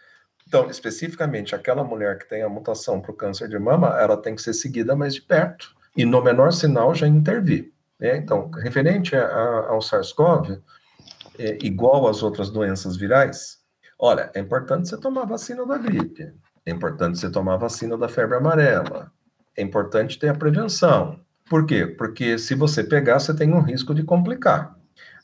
Então, 0.46 0.68
especificamente, 0.68 1.55
aquela 1.55 1.83
mulher 1.83 2.18
que 2.18 2.29
tem 2.29 2.42
a 2.42 2.48
mutação 2.48 3.01
para 3.01 3.11
o 3.11 3.14
câncer 3.14 3.48
de 3.48 3.59
mama, 3.59 3.98
ela 3.98 4.16
tem 4.16 4.35
que 4.35 4.42
ser 4.42 4.53
seguida 4.53 4.94
mais 4.94 5.14
de 5.14 5.22
perto. 5.22 5.74
E 5.96 6.05
no 6.05 6.22
menor 6.22 6.53
sinal 6.53 6.94
já 6.94 7.07
intervir. 7.07 7.72
Né? 7.98 8.16
Então, 8.16 8.51
referente 8.51 9.16
a, 9.16 9.24
a, 9.24 9.68
ao 9.70 9.81
SARS-CoV, 9.81 10.61
é, 11.38 11.59
igual 11.62 12.07
às 12.07 12.22
outras 12.22 12.51
doenças 12.51 12.96
virais, 12.96 13.59
olha, 13.98 14.31
é 14.35 14.40
importante 14.40 14.88
você 14.88 14.98
tomar 14.98 15.24
vacina 15.24 15.66
da 15.66 15.79
gripe, 15.79 16.33
é 16.66 16.70
importante 16.70 17.18
você 17.18 17.31
tomar 17.31 17.57
vacina 17.57 17.96
da 17.96 18.09
febre 18.09 18.37
amarela, 18.37 19.11
é 19.57 19.62
importante 19.62 20.18
ter 20.18 20.29
a 20.29 20.35
prevenção. 20.35 21.20
Por 21.48 21.64
quê? 21.64 21.87
Porque 21.87 22.38
se 22.38 22.55
você 22.55 22.85
pegar, 22.85 23.18
você 23.18 23.35
tem 23.35 23.53
um 23.53 23.61
risco 23.61 23.94
de 23.94 24.03
complicar. 24.03 24.78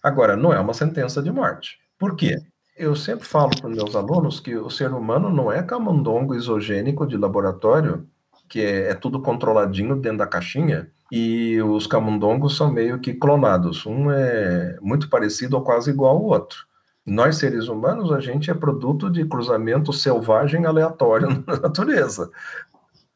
Agora, 0.04 0.36
não 0.36 0.52
é 0.52 0.60
uma 0.60 0.74
sentença 0.74 1.22
de 1.22 1.32
morte. 1.32 1.78
Por 1.98 2.14
quê? 2.14 2.36
Eu 2.76 2.94
sempre 2.94 3.26
falo 3.26 3.52
para 3.58 3.70
os 3.70 3.74
meus 3.74 3.96
alunos 3.96 4.38
que 4.38 4.54
o 4.54 4.68
ser 4.68 4.92
humano 4.92 5.30
não 5.30 5.50
é 5.50 5.62
camundongo 5.62 6.34
isogênico 6.34 7.06
de 7.06 7.16
laboratório, 7.16 8.06
que 8.46 8.60
é, 8.60 8.90
é 8.90 8.94
tudo 8.94 9.22
controladinho 9.22 9.96
dentro 9.96 10.18
da 10.18 10.26
caixinha, 10.26 10.90
e 11.10 11.58
os 11.62 11.86
camundongos 11.86 12.54
são 12.54 12.70
meio 12.70 12.98
que 12.98 13.14
clonados. 13.14 13.86
Um 13.86 14.10
é 14.10 14.76
muito 14.82 15.08
parecido 15.08 15.56
ou 15.56 15.62
quase 15.62 15.90
igual 15.90 16.18
ao 16.18 16.24
outro. 16.24 16.66
Nós, 17.06 17.36
seres 17.36 17.68
humanos, 17.68 18.12
a 18.12 18.20
gente 18.20 18.50
é 18.50 18.54
produto 18.54 19.08
de 19.08 19.24
cruzamento 19.24 19.90
selvagem 19.90 20.66
aleatório 20.66 21.28
na 21.48 21.60
natureza. 21.60 22.30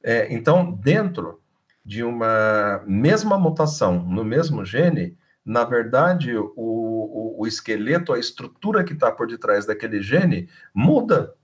É, 0.03 0.33
então, 0.33 0.73
dentro 0.73 1.39
de 1.85 2.03
uma 2.03 2.83
mesma 2.87 3.39
mutação 3.39 4.03
no 4.03 4.25
mesmo 4.25 4.65
gene, 4.65 5.19
na 5.49 5.65
verdade, 5.65 6.37
o, 6.37 6.53
o, 6.55 7.37
o 7.39 7.47
esqueleto, 7.47 8.13
a 8.13 8.19
estrutura 8.19 8.85
que 8.85 8.93
está 8.93 9.11
por 9.11 9.27
detrás 9.27 9.65
daquele 9.65 10.03
gene 10.03 10.47
muda. 10.75 11.35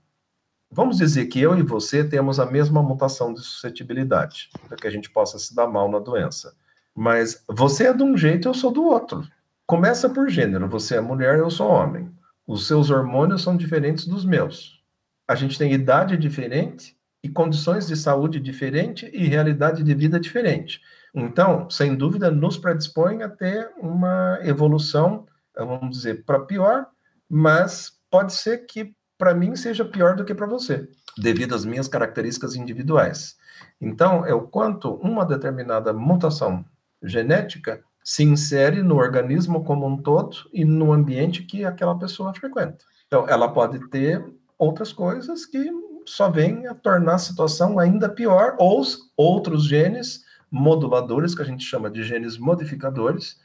Vamos 0.71 0.97
dizer 0.97 1.25
que 1.25 1.41
eu 1.41 1.57
e 1.57 1.63
você 1.63 2.03
temos 2.03 2.39
a 2.39 2.45
mesma 2.45 2.83
mutação 2.83 3.33
de 3.33 3.39
suscetibilidade, 3.39 4.51
para 4.67 4.77
que 4.77 4.85
a 4.85 4.91
gente 4.91 5.09
possa 5.09 5.39
se 5.39 5.55
dar 5.55 5.65
mal 5.65 5.89
na 5.89 5.97
doença. 5.97 6.55
Mas 6.93 7.43
você 7.49 7.87
é 7.87 7.93
de 7.93 8.03
um 8.03 8.15
jeito, 8.15 8.47
eu 8.47 8.53
sou 8.53 8.71
do 8.71 8.83
outro. 8.83 9.27
Começa 9.65 10.07
por 10.07 10.29
gênero, 10.29 10.69
você 10.69 10.97
é 10.97 11.01
mulher, 11.01 11.39
eu 11.39 11.49
sou 11.49 11.67
homem. 11.67 12.11
Os 12.45 12.67
seus 12.67 12.91
hormônios 12.91 13.41
são 13.41 13.57
diferentes 13.57 14.05
dos 14.05 14.23
meus. 14.23 14.83
A 15.27 15.33
gente 15.33 15.57
tem 15.57 15.73
idade 15.73 16.15
diferente, 16.15 16.95
e 17.25 17.29
condições 17.29 17.87
de 17.87 17.95
saúde 17.95 18.39
diferente 18.39 19.09
e 19.11 19.25
realidade 19.25 19.81
de 19.81 19.95
vida 19.95 20.19
diferente. 20.19 20.79
Então, 21.15 21.69
sem 21.69 21.95
dúvida, 21.95 22.29
nos 22.29 22.57
predispõe 22.57 23.23
a 23.23 23.29
ter 23.29 23.71
uma 23.77 24.37
evolução, 24.43 25.25
vamos 25.55 25.95
dizer, 25.95 26.25
para 26.25 26.41
pior, 26.41 26.87
mas 27.29 27.93
pode 28.11 28.33
ser 28.33 28.65
que 28.65 28.93
para 29.17 29.33
mim 29.33 29.55
seja 29.55 29.85
pior 29.85 30.17
do 30.17 30.25
que 30.25 30.35
para 30.35 30.45
você, 30.45 30.89
devido 31.17 31.55
às 31.55 31.63
minhas 31.63 31.87
características 31.87 32.55
individuais. 32.55 33.37
Então, 33.79 34.25
é 34.25 34.33
o 34.33 34.41
quanto 34.41 34.93
uma 34.95 35.25
determinada 35.25 35.93
mutação 35.93 36.65
genética 37.01 37.81
se 38.03 38.23
insere 38.23 38.83
no 38.83 38.97
organismo 38.97 39.63
como 39.63 39.87
um 39.87 39.97
todo 39.97 40.35
e 40.51 40.65
no 40.65 40.91
ambiente 40.91 41.43
que 41.43 41.63
aquela 41.63 41.97
pessoa 41.97 42.33
frequenta. 42.33 42.79
Então, 43.07 43.25
ela 43.29 43.47
pode 43.47 43.89
ter 43.89 44.21
outras 44.57 44.91
coisas 44.91 45.45
que 45.45 45.71
só 46.05 46.29
vem 46.29 46.67
a 46.67 46.75
tornar 46.75 47.15
a 47.15 47.19
situação 47.19 47.79
ainda 47.79 48.09
pior, 48.09 48.55
ou 48.59 48.83
outros 49.15 49.65
genes 49.65 50.24
moduladores, 50.55 51.35
que 51.35 51.41
a 51.41 51.45
gente 51.45 51.65
chama 51.65 51.89
de 51.89 52.01
genes 52.01 52.37
modificadores, 52.37 53.37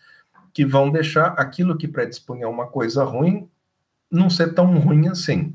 que 0.55 0.65
vão 0.65 0.91
deixar 0.91 1.35
aquilo 1.37 1.77
que 1.77 1.89
predispunha 1.89 2.49
uma 2.49 2.69
coisa 2.69 3.03
ruim 3.03 3.49
não 4.11 4.31
ser 4.31 4.55
tão 4.55 4.79
ruim 4.79 5.09
assim. 5.09 5.55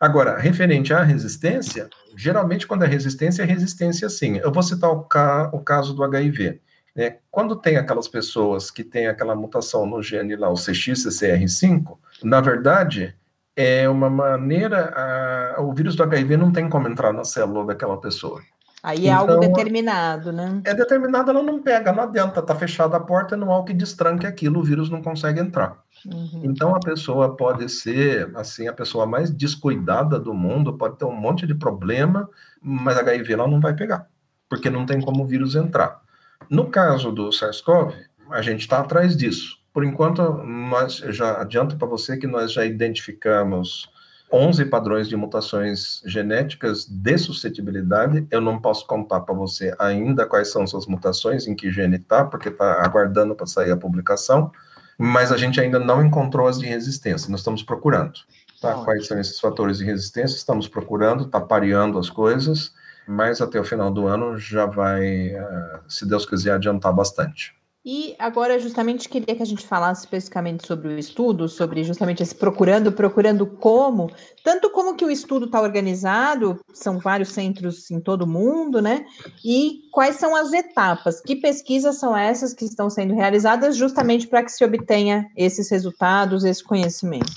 Agora, 0.00 0.38
referente 0.38 0.92
à 0.92 1.02
resistência, 1.02 1.88
geralmente 2.16 2.66
quando 2.66 2.84
é 2.84 2.86
resistência, 2.86 3.42
é 3.42 3.46
resistência 3.46 4.08
sim. 4.08 4.38
Eu 4.38 4.50
vou 4.50 4.62
citar 4.62 4.90
o, 4.90 5.02
ca 5.02 5.50
o 5.52 5.60
caso 5.60 5.94
do 5.94 6.02
HIV. 6.02 6.60
Né? 6.94 7.18
Quando 7.30 7.56
tem 7.56 7.76
aquelas 7.76 8.08
pessoas 8.08 8.70
que 8.70 8.82
têm 8.82 9.06
aquela 9.06 9.34
mutação 9.34 9.86
no 9.86 10.02
gene 10.02 10.36
lá, 10.36 10.48
o 10.50 10.54
CX, 10.54 11.06
CCR5, 11.06 11.98
na 12.22 12.40
verdade, 12.40 13.14
é 13.56 13.88
uma 13.88 14.10
maneira. 14.10 15.54
A, 15.56 15.62
o 15.62 15.72
vírus 15.72 15.96
do 15.96 16.02
HIV 16.02 16.36
não 16.36 16.52
tem 16.52 16.68
como 16.68 16.88
entrar 16.88 17.12
na 17.12 17.24
célula 17.24 17.66
daquela 17.66 18.00
pessoa. 18.00 18.42
Aí 18.84 19.08
é 19.08 19.12
então, 19.12 19.20
algo 19.20 19.40
determinado, 19.40 20.30
né? 20.30 20.60
É 20.62 20.74
determinado, 20.74 21.30
ela 21.30 21.42
não 21.42 21.58
pega, 21.62 21.90
não 21.90 22.02
adianta, 22.02 22.42
tá 22.42 22.54
fechada 22.54 22.98
a 22.98 23.00
porta, 23.00 23.34
não 23.34 23.50
há 23.50 23.58
o 23.58 23.64
que 23.64 23.72
destranque 23.72 24.26
aquilo, 24.26 24.60
o 24.60 24.62
vírus 24.62 24.90
não 24.90 25.00
consegue 25.00 25.40
entrar. 25.40 25.82
Uhum. 26.04 26.42
Então 26.44 26.74
a 26.74 26.78
pessoa 26.78 27.34
pode 27.34 27.66
ser, 27.70 28.30
assim, 28.36 28.68
a 28.68 28.74
pessoa 28.74 29.06
mais 29.06 29.30
descuidada 29.30 30.20
do 30.20 30.34
mundo, 30.34 30.76
pode 30.76 30.98
ter 30.98 31.06
um 31.06 31.16
monte 31.16 31.46
de 31.46 31.54
problema, 31.54 32.28
mas 32.60 32.98
HIV 32.98 33.32
ela 33.32 33.48
não 33.48 33.58
vai 33.58 33.74
pegar, 33.74 34.06
porque 34.50 34.68
não 34.68 34.84
tem 34.84 35.00
como 35.00 35.24
o 35.24 35.26
vírus 35.26 35.54
entrar. 35.54 36.02
No 36.50 36.66
caso 36.66 37.10
do 37.10 37.32
SARS-CoV, 37.32 37.94
a 38.32 38.42
gente 38.42 38.60
está 38.60 38.80
atrás 38.80 39.16
disso. 39.16 39.60
Por 39.72 39.82
enquanto, 39.82 40.22
nós 40.44 40.98
já 41.08 41.40
adianto 41.40 41.78
para 41.78 41.88
você 41.88 42.18
que 42.18 42.26
nós 42.26 42.52
já 42.52 42.66
identificamos 42.66 43.88
11 44.32 44.64
padrões 44.66 45.08
de 45.08 45.16
mutações 45.16 46.02
genéticas 46.04 46.86
de 46.86 47.18
suscetibilidade. 47.18 48.26
Eu 48.30 48.40
não 48.40 48.60
posso 48.60 48.86
contar 48.86 49.20
para 49.20 49.34
você 49.34 49.74
ainda 49.78 50.26
quais 50.26 50.50
são 50.50 50.66
suas 50.66 50.86
mutações, 50.86 51.46
em 51.46 51.54
que 51.54 51.70
gene 51.70 51.96
está, 51.96 52.24
porque 52.24 52.48
está 52.48 52.84
aguardando 52.84 53.34
para 53.34 53.46
sair 53.46 53.70
a 53.70 53.76
publicação, 53.76 54.50
mas 54.98 55.30
a 55.30 55.36
gente 55.36 55.60
ainda 55.60 55.78
não 55.78 56.04
encontrou 56.04 56.48
as 56.48 56.58
de 56.58 56.66
resistência, 56.66 57.30
nós 57.30 57.40
estamos 57.40 57.62
procurando. 57.62 58.20
Tá? 58.60 58.74
Quais 58.82 59.06
são 59.06 59.20
esses 59.20 59.38
fatores 59.38 59.78
de 59.78 59.84
resistência? 59.84 60.36
Estamos 60.36 60.66
procurando, 60.66 61.24
está 61.24 61.40
pareando 61.40 61.98
as 61.98 62.08
coisas, 62.08 62.72
mas 63.06 63.40
até 63.40 63.60
o 63.60 63.64
final 63.64 63.90
do 63.90 64.06
ano 64.06 64.38
já 64.38 64.64
vai, 64.64 65.28
eh, 65.28 65.80
se 65.86 66.08
Deus 66.08 66.24
quiser, 66.24 66.52
adiantar 66.52 66.92
bastante. 66.92 67.54
E 67.86 68.14
agora, 68.18 68.58
justamente, 68.58 69.10
queria 69.10 69.36
que 69.36 69.42
a 69.42 69.46
gente 69.46 69.66
falasse 69.66 70.04
especificamente 70.04 70.66
sobre 70.66 70.88
o 70.88 70.98
estudo, 70.98 71.46
sobre 71.46 71.84
justamente 71.84 72.22
esse 72.22 72.34
procurando, 72.34 72.90
procurando 72.90 73.46
como, 73.46 74.10
tanto 74.42 74.70
como 74.70 74.96
que 74.96 75.04
o 75.04 75.10
estudo 75.10 75.44
está 75.44 75.60
organizado, 75.60 76.58
são 76.72 76.98
vários 76.98 77.28
centros 77.28 77.90
em 77.90 78.00
todo 78.00 78.22
o 78.22 78.26
mundo, 78.26 78.80
né? 78.80 79.04
E 79.44 79.82
quais 79.92 80.16
são 80.16 80.34
as 80.34 80.54
etapas, 80.54 81.20
que 81.20 81.36
pesquisas 81.36 81.98
são 81.98 82.16
essas 82.16 82.54
que 82.54 82.64
estão 82.64 82.88
sendo 82.88 83.14
realizadas 83.14 83.76
justamente 83.76 84.26
para 84.26 84.42
que 84.42 84.52
se 84.52 84.64
obtenha 84.64 85.26
esses 85.36 85.70
resultados, 85.70 86.42
esse 86.42 86.64
conhecimento. 86.64 87.34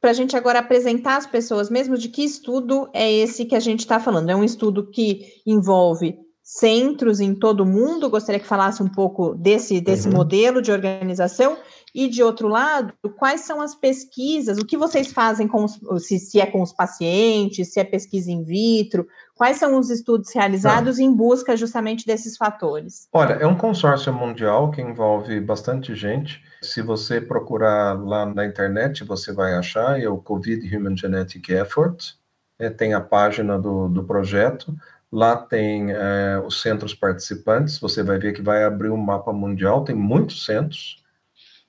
Para 0.00 0.10
a 0.10 0.14
gente 0.14 0.36
agora 0.36 0.58
apresentar 0.58 1.18
às 1.18 1.26
pessoas 1.26 1.70
mesmo 1.70 1.96
de 1.96 2.08
que 2.08 2.24
estudo 2.24 2.90
é 2.92 3.10
esse 3.10 3.44
que 3.44 3.54
a 3.54 3.60
gente 3.60 3.80
está 3.80 4.00
falando. 4.00 4.28
É 4.28 4.34
um 4.34 4.44
estudo 4.44 4.90
que 4.90 5.40
envolve 5.46 6.18
centros 6.44 7.20
em 7.20 7.34
todo 7.34 7.62
o 7.62 7.66
mundo. 7.66 8.10
Gostaria 8.10 8.38
que 8.38 8.46
falasse 8.46 8.82
um 8.82 8.88
pouco 8.88 9.34
desse, 9.34 9.80
desse 9.80 10.06
uhum. 10.08 10.14
modelo 10.14 10.60
de 10.60 10.70
organização. 10.70 11.56
E, 11.94 12.08
de 12.08 12.24
outro 12.24 12.48
lado, 12.48 12.92
quais 13.16 13.42
são 13.42 13.60
as 13.60 13.72
pesquisas, 13.72 14.58
o 14.58 14.66
que 14.66 14.76
vocês 14.76 15.12
fazem 15.12 15.46
com 15.46 15.64
os, 15.64 15.78
se, 16.04 16.18
se 16.18 16.40
é 16.40 16.44
com 16.44 16.60
os 16.60 16.72
pacientes, 16.72 17.72
se 17.72 17.78
é 17.78 17.84
pesquisa 17.84 18.32
in 18.32 18.42
vitro, 18.42 19.06
quais 19.36 19.58
são 19.58 19.78
os 19.78 19.90
estudos 19.90 20.34
realizados 20.34 20.98
em 20.98 21.14
busca 21.14 21.56
justamente 21.56 22.04
desses 22.04 22.36
fatores? 22.36 23.08
Olha, 23.12 23.34
é 23.34 23.46
um 23.46 23.56
consórcio 23.56 24.12
mundial 24.12 24.72
que 24.72 24.82
envolve 24.82 25.40
bastante 25.40 25.94
gente. 25.94 26.42
Se 26.62 26.82
você 26.82 27.20
procurar 27.20 27.92
lá 28.04 28.26
na 28.26 28.44
internet, 28.44 29.04
você 29.04 29.32
vai 29.32 29.54
achar, 29.54 30.00
é 30.00 30.08
o 30.08 30.18
COVID 30.18 30.76
Human 30.76 30.96
Genetic 30.96 31.48
Effort, 31.50 32.16
é, 32.58 32.70
tem 32.70 32.92
a 32.94 33.00
página 33.00 33.58
do, 33.58 33.88
do 33.88 34.04
projeto. 34.04 34.74
Lá 35.14 35.36
tem 35.36 35.92
é, 35.92 36.42
os 36.44 36.60
centros 36.60 36.92
participantes, 36.92 37.78
você 37.78 38.02
vai 38.02 38.18
ver 38.18 38.32
que 38.32 38.42
vai 38.42 38.64
abrir 38.64 38.90
um 38.90 38.96
mapa 38.96 39.32
mundial, 39.32 39.84
tem 39.84 39.94
muitos 39.94 40.44
centros. 40.44 41.00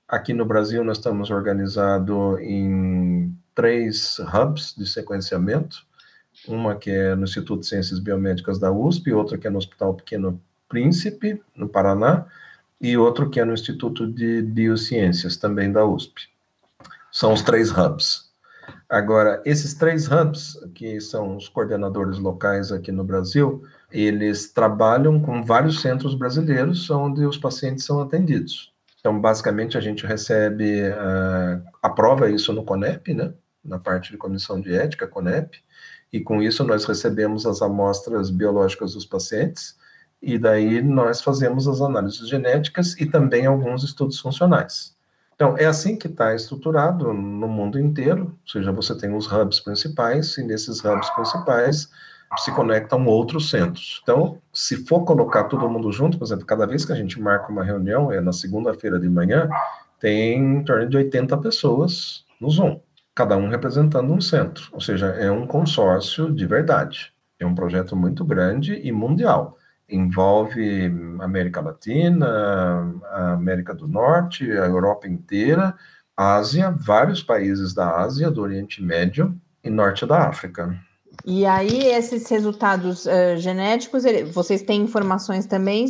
Aqui 0.08 0.34
no 0.34 0.44
Brasil, 0.44 0.84
nós 0.84 0.98
estamos 0.98 1.30
organizados 1.30 2.40
em 2.40 3.32
três 3.54 4.18
hubs 4.18 4.74
de 4.76 4.88
sequenciamento. 4.88 5.86
Uma 6.48 6.76
que 6.76 6.90
é 6.90 7.14
no 7.14 7.24
Instituto 7.24 7.60
de 7.60 7.68
Ciências 7.68 8.00
Biomédicas 8.00 8.58
da 8.58 8.72
USP, 8.72 9.14
outra 9.14 9.38
que 9.38 9.46
é 9.46 9.50
no 9.52 9.60
Hospital 9.60 9.94
Pequeno 9.94 10.42
Príncipe, 10.68 11.40
no 11.56 11.70
Paraná, 11.70 12.26
e 12.82 12.98
outro 12.98 13.30
que 13.30 13.40
é 13.40 13.46
no 13.46 13.54
Instituto 13.54 14.12
de 14.12 14.42
Biociências, 14.42 15.38
também 15.38 15.72
da 15.72 15.86
USP. 15.86 16.30
São 17.12 17.32
os 17.32 17.44
três 17.44 17.70
hubs. 17.70 18.25
Agora, 18.90 19.42
esses 19.46 19.74
três 19.74 20.10
hubs, 20.12 20.58
que 20.74 21.00
são 21.02 21.36
os 21.36 21.50
coordenadores 21.50 22.18
locais 22.20 22.72
aqui 22.72 22.92
no 22.92 23.04
Brasil, 23.04 23.64
eles 23.92 24.52
trabalham 24.52 25.20
com 25.20 25.44
vários 25.44 25.82
centros 25.82 26.16
brasileiros 26.16 26.90
onde 26.90 27.26
os 27.26 27.38
pacientes 27.38 27.86
são 27.86 28.02
atendidos. 28.02 28.74
Então, 29.00 29.20
basicamente, 29.20 29.78
a 29.78 29.82
gente 29.82 30.06
recebe, 30.06 30.82
uh, 30.90 31.62
aprova 31.82 32.30
isso 32.30 32.52
no 32.54 32.64
CONEP, 32.64 33.14
né? 33.14 33.34
na 33.64 33.80
parte 33.80 34.12
de 34.12 34.18
comissão 34.18 34.62
de 34.62 34.74
ética, 34.74 35.08
CONEP, 35.08 35.64
e 36.14 36.22
com 36.22 36.42
isso 36.42 36.64
nós 36.64 36.86
recebemos 36.86 37.46
as 37.46 37.62
amostras 37.62 38.30
biológicas 38.30 38.94
dos 38.94 39.06
pacientes, 39.06 39.76
e 40.22 40.38
daí 40.38 40.82
nós 40.82 41.22
fazemos 41.22 41.68
as 41.68 41.82
análises 41.82 42.28
genéticas 42.30 42.96
e 43.00 43.06
também 43.06 43.46
alguns 43.46 43.84
estudos 43.84 44.20
funcionais. 44.20 44.95
Então, 45.36 45.58
é 45.58 45.66
assim 45.66 45.98
que 45.98 46.08
está 46.08 46.34
estruturado 46.34 47.14
no 47.14 47.48
mundo 47.48 47.78
inteiro, 47.78 48.38
ou 48.42 48.50
seja, 48.50 48.72
você 48.72 48.98
tem 48.98 49.14
os 49.14 49.30
hubs 49.30 49.60
principais, 49.60 50.38
e 50.38 50.44
nesses 50.44 50.84
hubs 50.84 51.10
principais 51.10 51.90
se 52.38 52.52
conectam 52.52 53.06
outros 53.06 53.50
centros. 53.50 54.00
Então, 54.02 54.42
se 54.54 54.86
for 54.86 55.04
colocar 55.04 55.44
todo 55.46 55.70
mundo 55.70 55.92
junto, 55.92 56.18
por 56.18 56.24
exemplo, 56.24 56.46
cada 56.46 56.66
vez 56.66 56.86
que 56.86 56.94
a 56.94 56.96
gente 56.96 57.20
marca 57.20 57.52
uma 57.52 57.64
reunião, 57.64 58.12
é 58.12 58.22
na 58.22 58.32
segunda-feira 58.32 58.98
de 58.98 59.10
manhã, 59.10 59.50
tem 60.00 60.40
em 60.40 60.64
torno 60.64 60.88
de 60.88 60.96
80 60.96 61.38
pessoas 61.40 62.24
no 62.40 62.50
Zoom, 62.50 62.80
cada 63.14 63.36
um 63.36 63.50
representando 63.50 64.12
um 64.14 64.22
centro, 64.22 64.70
ou 64.72 64.80
seja, 64.80 65.08
é 65.08 65.30
um 65.30 65.46
consórcio 65.46 66.34
de 66.34 66.46
verdade. 66.46 67.14
É 67.38 67.46
um 67.46 67.54
projeto 67.54 67.96
muito 67.96 68.24
grande 68.24 68.76
e 68.76 68.92
mundial 68.92 69.58
envolve 69.90 70.92
América 71.20 71.62
Latina, 71.62 72.94
América 73.34 73.74
do 73.74 73.88
Norte, 73.88 74.50
a 74.52 74.66
Europa 74.66 75.08
inteira, 75.08 75.76
Ásia, 76.18 76.72
vários 76.72 77.22
países 77.22 77.74
da 77.74 77.98
Ásia, 78.02 78.32
do 78.32 78.42
Oriente 78.42 78.82
Médio 78.82 79.36
e 79.64 79.70
Norte 79.70 80.06
da 80.06 80.28
África. 80.28 80.76
E 81.24 81.46
aí, 81.46 81.88
esses 81.88 82.28
resultados 82.30 83.06
uh, 83.06 83.38
genéticos, 83.38 84.04
vocês 84.34 84.62
têm 84.62 84.82
informações 84.82 85.46
também 85.46 85.86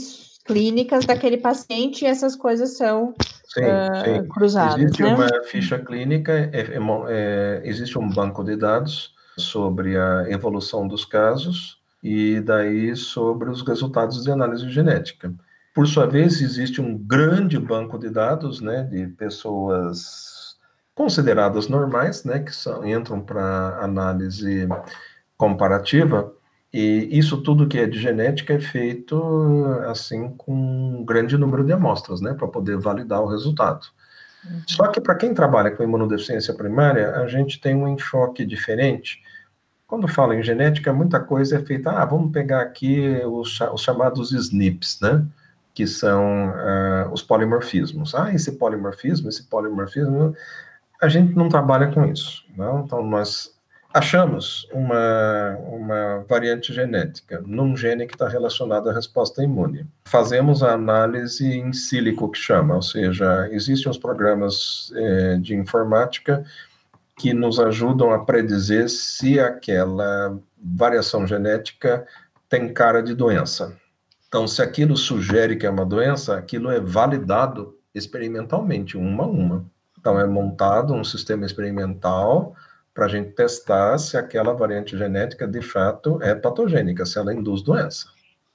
clínicas 0.46 1.06
daquele 1.06 1.38
paciente 1.38 2.04
e 2.04 2.08
essas 2.08 2.36
coisas 2.36 2.78
são 2.78 3.14
sim, 3.48 3.62
uh, 3.62 4.22
sim. 4.22 4.28
cruzadas. 4.30 4.78
Existe 4.78 5.04
né? 5.04 5.16
uma 5.16 5.44
ficha 5.44 5.80
clínica, 5.80 6.32
é, 6.32 6.50
é, 6.54 6.80
é, 7.10 7.62
existe 7.66 7.98
um 7.98 8.08
banco 8.08 8.44
de 8.44 8.56
dados 8.56 9.14
sobre 9.38 9.98
a 9.98 10.30
evolução 10.30 10.88
dos 10.88 11.04
casos, 11.04 11.80
e 12.08 12.40
daí 12.40 12.96
sobre 12.96 13.50
os 13.50 13.64
resultados 13.64 14.24
de 14.24 14.30
análise 14.30 14.70
genética. 14.70 15.34
Por 15.74 15.88
sua 15.88 16.06
vez, 16.06 16.40
existe 16.40 16.80
um 16.80 16.96
grande 16.96 17.58
banco 17.58 17.98
de 17.98 18.12
dados, 18.12 18.62
né, 18.62 18.84
de 18.84 19.08
pessoas 19.08 20.56
consideradas 20.94 21.68
normais, 21.68 22.24
né, 22.24 22.42
que 22.42 22.54
são, 22.54 22.86
entram 22.86 23.20
para 23.22 23.80
análise 23.82 24.68
comparativa, 25.36 26.32
e 26.72 27.10
isso 27.12 27.42
tudo 27.42 27.68
que 27.68 27.80
é 27.80 27.88
de 27.88 28.00
genética 28.00 28.54
é 28.54 28.60
feito 28.60 29.66
assim 29.88 30.30
com 30.38 30.54
um 30.54 31.04
grande 31.04 31.36
número 31.40 31.66
de 31.66 31.74
amostras, 31.74 32.22
né, 32.22 32.36
para 32.36 32.48
poder 32.48 32.78
validar 32.78 33.24
o 33.24 33.28
resultado. 33.28 33.88
Uhum. 34.46 34.62
Só 34.68 34.88
que 34.90 35.02
para 35.02 35.16
quem 35.16 35.34
trabalha 35.34 35.72
com 35.72 35.82
imunodeficiência 35.82 36.54
primária, 36.54 37.16
a 37.16 37.26
gente 37.28 37.60
tem 37.60 37.76
um 37.76 37.88
enfoque 37.88 38.46
diferente, 38.46 39.24
quando 39.88 40.08
fala 40.08 40.36
em 40.36 40.44
genética, 40.44 40.92
muita 40.92 41.20
coisa 41.20 41.58
é 41.58 41.66
feita, 41.66 41.92
ah, 41.92 42.06
vamos 42.06 42.32
pegar 42.32 42.62
aqui 42.62 43.22
os, 43.26 43.60
os 43.62 43.82
chamados 43.82 44.32
SNPs, 44.32 45.00
né? 45.02 45.26
Que 45.74 45.86
são 45.86 46.50
uh, 46.50 47.12
os 47.12 47.22
polimorfismos. 47.22 48.16
Ah, 48.16 48.34
esse 48.34 48.54
polimorfismo, 48.54 49.30
esse 49.30 49.44
polimorfismo, 49.44 50.36
a 51.02 51.08
gente 51.08 51.36
não 51.36 51.50
trabalha 51.50 51.92
com 51.92 52.06
isso. 52.06 52.46
Não? 52.58 52.80
Então, 52.80 53.06
nós 53.06 53.54
achamos 53.94 54.68
uma, 54.74 55.58
uma 55.70 56.26
variante 56.28 56.74
genética 56.74 57.42
num 57.46 57.78
gene 57.78 58.06
que 58.06 58.14
está 58.14 58.28
relacionado 58.28 58.90
à 58.90 58.94
resposta 58.94 59.42
imune. 59.42 59.86
Fazemos 60.06 60.64
a 60.64 60.74
análise 60.74 61.48
em 61.48 61.72
sílico, 61.72 62.30
que 62.30 62.38
chama, 62.38 62.76
ou 62.76 62.82
seja, 62.82 63.48
existem 63.52 63.90
os 63.90 63.98
programas 63.98 64.92
eh, 64.96 65.38
de 65.38 65.56
informática 65.56 66.44
que 67.18 67.34
nos 67.34 67.60
ajudam 67.60 68.12
a 68.12 68.26
predizer 68.26 68.90
se 68.90 69.40
aquela 69.40 70.38
variação 70.58 71.26
genética 71.26 72.06
tem 72.50 72.74
cara 72.74 73.02
de 73.02 73.14
doença. 73.14 73.76
Então, 74.28 74.48
se 74.48 74.62
aquilo 74.62 74.98
sugere 74.98 75.56
que 75.56 75.66
é 75.66 75.70
uma 75.70 75.86
doença, 75.86 76.36
aquilo 76.36 76.70
é 76.70 76.80
validado 76.80 77.78
experimentalmente, 77.94 78.98
uma 78.98 79.24
a 79.24 79.28
uma. 79.28 79.66
Então, 79.98 80.20
é 80.20 80.28
montado 80.28 80.94
um 80.94 81.04
sistema 81.04 81.46
experimental 81.46 82.54
para 82.94 83.06
a 83.06 83.10
gente 83.10 83.32
testar 83.32 83.98
se 83.98 84.18
aquela 84.18 84.54
variante 84.54 84.98
genética 84.98 85.48
de 85.48 85.62
fato 85.62 86.22
é 86.22 86.36
patogênica, 86.36 87.06
se 87.06 87.18
ela 87.18 87.34
induz 87.34 87.62
doença. 87.62 88.08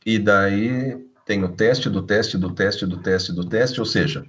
E 0.04 0.18
daí 0.18 1.06
tem 1.26 1.44
o 1.44 1.48
teste 1.48 1.88
do 1.88 2.02
teste 2.02 2.36
do 2.38 2.50
teste 2.50 2.86
do 2.86 2.96
teste 2.98 3.32
do 3.32 3.44
teste, 3.44 3.80
ou 3.80 3.86
seja, 3.86 4.24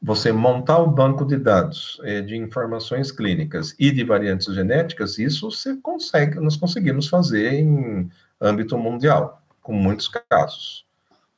você 0.00 0.32
montar 0.32 0.78
o 0.78 0.90
banco 0.90 1.24
de 1.24 1.36
dados 1.36 2.00
é, 2.04 2.20
de 2.20 2.36
informações 2.36 3.10
clínicas 3.10 3.74
e 3.78 3.90
de 3.90 4.04
variantes 4.04 4.52
genéticas, 4.54 5.18
isso 5.18 5.50
você 5.50 5.76
consegue, 5.76 6.40
nós 6.40 6.56
conseguimos 6.56 7.08
fazer 7.08 7.54
em 7.54 8.10
âmbito 8.40 8.76
mundial, 8.76 9.42
com 9.62 9.72
muitos 9.72 10.08
casos. 10.08 10.84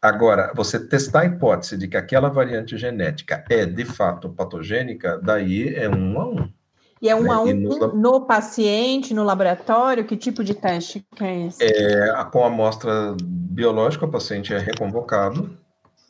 Agora, 0.01 0.53
você 0.55 0.79
testar 0.79 1.23
a 1.23 1.25
hipótese 1.25 1.77
de 1.77 1.89
que 1.89 1.97
aquela 1.97 2.29
variante 2.29 2.77
genética 2.77 3.45
é 3.51 3.67
de 3.67 3.85
fato 3.85 4.29
patogênica, 4.29 5.19
daí 5.23 5.75
é 5.75 5.89
um 5.89 6.21
a 6.21 6.29
um. 6.29 6.49
E 7.01 7.09
é 7.09 7.17
um 7.17 7.23
né? 7.23 7.31
a 7.31 7.41
um 7.41 7.55
nos... 7.55 7.95
no 7.95 8.21
paciente, 8.21 9.13
no 9.13 9.25
laboratório? 9.25 10.05
Que 10.05 10.17
tipo 10.17 10.45
de 10.45 10.55
teste 10.55 11.05
que 11.15 11.25
é 11.25 11.47
esse? 11.47 11.65
É, 11.65 12.25
com 12.31 12.45
a 12.45 12.47
amostra 12.47 13.17
biológica, 13.23 14.05
o 14.05 14.11
paciente 14.11 14.55
é 14.55 14.59
reconvocado, 14.59 15.57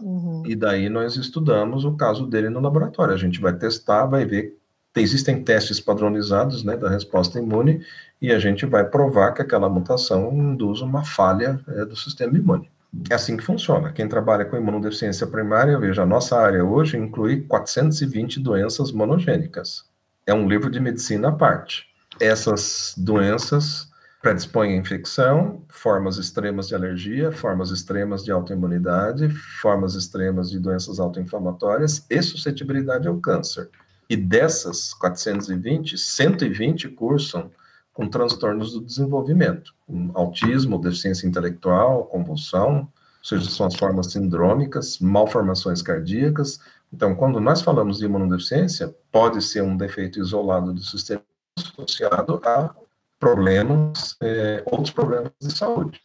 Uhum. 0.00 0.42
E 0.46 0.54
daí 0.54 0.88
nós 0.88 1.16
estudamos 1.16 1.85
o 1.85 1.96
caso 1.96 2.26
dele 2.26 2.48
no 2.48 2.61
laboratório. 2.61 3.14
A 3.14 3.18
gente 3.18 3.40
vai 3.40 3.52
testar, 3.54 4.06
vai 4.06 4.24
ver. 4.24 4.59
Existem 4.94 5.42
testes 5.42 5.78
padronizados 5.78 6.64
né, 6.64 6.76
da 6.76 6.88
resposta 6.88 7.38
imune 7.38 7.85
e 8.20 8.32
a 8.32 8.38
gente 8.38 8.64
vai 8.64 8.85
provar 8.85 9.32
que 9.32 9.42
aquela 9.42 9.68
mutação 9.68 10.32
induz 10.32 10.80
uma 10.80 11.04
falha 11.04 11.61
é, 11.68 11.85
do 11.85 11.94
sistema 11.94 12.37
imune. 12.37 12.70
É 13.11 13.14
assim 13.14 13.37
que 13.37 13.44
funciona. 13.44 13.92
Quem 13.92 14.09
trabalha 14.09 14.46
com 14.46 14.56
imunodeficiência 14.56 15.26
primária, 15.26 15.78
veja, 15.78 16.02
a 16.02 16.06
nossa 16.06 16.38
área 16.38 16.64
hoje 16.64 16.96
inclui 16.96 17.42
420 17.42 18.40
doenças 18.40 18.90
monogênicas. 18.90 19.85
É 20.26 20.32
um 20.32 20.48
livro 20.48 20.70
de 20.70 20.80
medicina 20.80 21.28
à 21.28 21.32
parte. 21.32 21.85
Essas 22.18 22.94
doenças 22.96 23.88
predispõe 24.26 24.72
à 24.72 24.76
infecção, 24.76 25.62
formas 25.68 26.16
extremas 26.16 26.66
de 26.66 26.74
alergia, 26.74 27.30
formas 27.30 27.70
extremas 27.70 28.24
de 28.24 28.32
autoimunidade, 28.32 29.28
formas 29.60 29.94
extremas 29.94 30.50
de 30.50 30.58
doenças 30.58 30.98
autoinflamatórias 30.98 32.04
e 32.10 32.20
suscetibilidade 32.20 33.06
ao 33.06 33.18
câncer. 33.18 33.70
E 34.10 34.16
dessas 34.16 34.92
420, 34.94 35.96
120 35.96 36.88
cursam 36.88 37.52
com 37.92 38.08
transtornos 38.08 38.72
do 38.72 38.80
desenvolvimento, 38.80 39.72
com 39.86 40.10
autismo, 40.12 40.80
deficiência 40.80 41.28
intelectual, 41.28 42.06
convulsão, 42.06 42.78
ou 42.78 42.88
seja, 43.22 43.48
são 43.48 43.66
as 43.66 43.76
formas 43.76 44.10
sindrômicas, 44.10 44.98
malformações 44.98 45.82
cardíacas. 45.82 46.58
Então, 46.92 47.14
quando 47.14 47.38
nós 47.38 47.62
falamos 47.62 47.98
de 47.98 48.06
imunodeficiência, 48.06 48.92
pode 49.12 49.40
ser 49.40 49.62
um 49.62 49.76
defeito 49.76 50.18
isolado 50.18 50.72
do 50.72 50.82
sistema 50.82 51.22
associado 51.56 52.40
a 52.44 52.74
problemas, 53.18 54.16
é, 54.22 54.62
outros 54.66 54.90
problemas 54.90 55.33
de 55.40 55.57
saúde. 55.57 56.00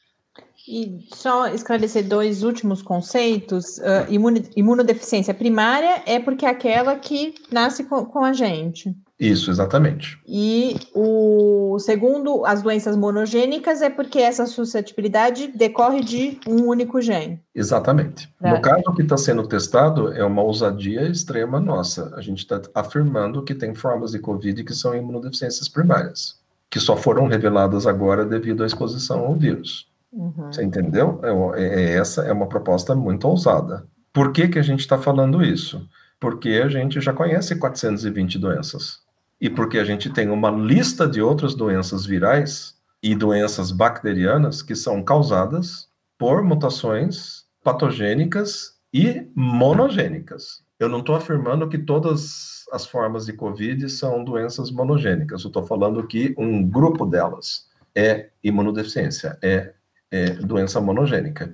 E 0.68 1.08
só 1.14 1.48
esclarecer 1.48 2.08
dois 2.08 2.44
últimos 2.44 2.82
conceitos. 2.82 3.78
Uh, 3.80 4.46
imunodeficiência 4.56 5.34
primária 5.34 6.04
é 6.06 6.20
porque 6.20 6.46
é 6.46 6.50
aquela 6.50 6.96
que 6.96 7.34
nasce 7.52 7.84
com, 7.84 8.06
com, 8.06 8.24
a 8.24 8.32
gente. 8.32 8.96
Isso, 9.20 9.50
exatamente. 9.50 10.20
E 10.28 10.76
o 10.94 11.78
segundo, 11.80 12.46
as 12.46 12.62
doenças 12.62 12.96
monogênicas, 12.96 13.82
é 13.82 13.90
porque 13.90 14.20
essa 14.20 14.46
suscetibilidade 14.46 15.48
decorre 15.48 16.02
de 16.02 16.40
um 16.48 16.68
único 16.68 17.02
gene. 17.02 17.42
Exatamente. 17.54 18.32
É. 18.42 18.52
No 18.52 18.62
caso 18.62 18.94
que 18.96 19.02
está 19.02 19.18
sendo 19.18 19.48
testado, 19.48 20.14
é 20.14 20.24
uma 20.24 20.44
ousadia 20.44 21.08
extrema 21.08 21.60
nossa. 21.60 22.14
A 22.16 22.22
gente 22.22 22.40
está 22.40 22.62
afirmando 22.74 23.44
que 23.44 23.56
tem 23.56 23.74
formas 23.74 24.12
de 24.12 24.20
Covid 24.20 24.64
que 24.64 24.74
são 24.74 24.96
imunodeficiências 24.96 25.68
primárias 25.68 26.41
que 26.72 26.80
só 26.80 26.96
foram 26.96 27.28
reveladas 27.28 27.86
agora 27.86 28.26
devido 28.26 28.64
à 28.64 28.66
exposição 28.66 29.20
ao 29.26 29.36
vírus. 29.36 29.92
Uhum. 30.12 30.52
Você 30.52 30.64
entendeu? 30.64 31.20
É, 31.22 31.62
é, 31.62 31.84
é, 31.84 31.98
essa 31.98 32.24
é 32.24 32.32
uma 32.32 32.48
proposta 32.48 32.96
muito 32.96 33.28
ousada. 33.28 33.86
Por 34.14 34.32
que, 34.32 34.48
que 34.48 34.58
a 34.58 34.62
gente 34.62 34.80
está 34.80 34.98
falando 34.98 35.44
isso? 35.44 35.86
Porque 36.20 36.62
a 36.64 36.70
gente 36.70 37.02
já 37.02 37.12
conhece 37.12 37.56
420 37.58 38.40
doenças. 38.40 39.00
E 39.40 39.50
porque 39.50 39.80
a 39.80 39.84
gente 39.84 40.10
tem 40.10 40.30
uma 40.30 40.50
lista 40.50 41.08
de 41.08 41.22
outras 41.22 41.56
doenças 41.56 42.06
virais 42.06 42.76
e 43.04 43.16
doenças 43.16 43.72
bacterianas 43.72 44.62
que 44.62 44.76
são 44.76 45.04
causadas 45.04 45.88
por 46.18 46.44
mutações 46.44 47.46
patogênicas 47.64 48.76
e 48.94 49.28
monogênicas. 49.36 50.62
Eu 50.82 50.90
não 50.90 51.02
estou 51.02 51.14
afirmando 51.14 51.70
que 51.70 51.78
todas 51.78 52.66
as 52.72 52.88
formas 52.88 53.28
de 53.28 53.34
Covid 53.34 53.88
são 53.88 54.24
doenças 54.24 54.72
monogênicas. 54.72 55.44
Eu 55.44 55.50
estou 55.50 55.64
falando 55.64 56.08
que 56.08 56.34
um 56.36 56.68
grupo 56.68 57.06
delas 57.06 57.68
é 57.94 58.30
imunodeficiência, 58.44 59.38
é, 59.44 59.74
é 60.10 60.32
doença 60.32 60.82
monogênica. 60.82 61.54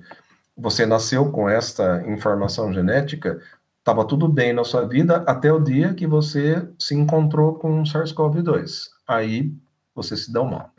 Você 0.56 0.86
nasceu 0.86 1.30
com 1.30 1.46
esta 1.46 2.02
informação 2.08 2.72
genética, 2.72 3.38
estava 3.80 4.02
tudo 4.06 4.26
bem 4.26 4.54
na 4.54 4.64
sua 4.64 4.88
vida 4.88 5.16
até 5.26 5.52
o 5.52 5.60
dia 5.60 5.92
que 5.92 6.06
você 6.06 6.66
se 6.78 6.94
encontrou 6.94 7.56
com 7.56 7.82
SARS-CoV-2. 7.82 8.88
Aí 9.06 9.52
você 9.94 10.16
se 10.16 10.32
deu 10.32 10.46
mal. 10.46 10.72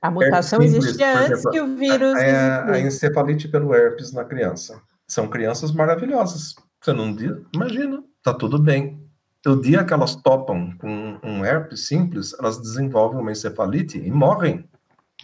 A 0.00 0.12
mutação 0.12 0.62
herpes 0.62 0.76
existia 0.76 1.18
antes 1.18 1.40
exemplo, 1.40 1.50
que 1.50 1.60
o 1.60 1.76
vírus. 1.76 2.14
A, 2.14 2.70
a, 2.70 2.78
encefalite 2.78 3.48
pelo 3.48 3.74
herpes 3.74 4.12
na 4.12 4.24
criança. 4.24 4.80
São 5.08 5.26
crianças 5.26 5.72
maravilhosas. 5.72 6.54
Você 6.86 6.92
não 6.92 7.12
diz, 7.12 7.32
imagina, 7.52 8.00
tá 8.22 8.32
tudo 8.32 8.60
bem 8.60 9.04
o 9.44 9.56
dia 9.56 9.84
que 9.84 9.92
elas 9.92 10.14
topam 10.14 10.70
com 10.78 11.18
um 11.20 11.44
herpes 11.44 11.88
simples, 11.88 12.32
elas 12.38 12.60
desenvolvem 12.60 13.20
uma 13.20 13.32
encefalite 13.32 13.98
e 13.98 14.08
morrem. 14.08 14.64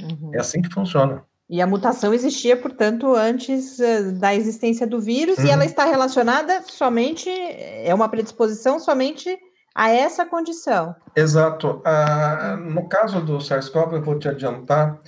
Uhum. 0.00 0.32
É 0.34 0.40
assim 0.40 0.60
que 0.60 0.72
funciona. 0.72 1.22
E 1.48 1.60
a 1.60 1.66
mutação 1.66 2.12
existia, 2.12 2.56
portanto, 2.56 3.14
antes 3.14 3.78
uh, 3.78 4.12
da 4.18 4.34
existência 4.34 4.88
do 4.88 5.00
vírus, 5.00 5.38
uhum. 5.38 5.46
e 5.46 5.50
ela 5.50 5.64
está 5.64 5.84
relacionada 5.84 6.62
somente, 6.62 7.30
é 7.30 7.94
uma 7.94 8.08
predisposição 8.08 8.80
somente 8.80 9.38
a 9.72 9.88
essa 9.88 10.26
condição. 10.26 10.96
Exato. 11.14 11.80
Uh, 11.86 12.56
no 12.72 12.88
caso 12.88 13.20
do 13.20 13.40
SARS-CoV, 13.40 13.94
eu 13.94 14.02
vou 14.02 14.18
te 14.18 14.28
adiantar 14.28 14.98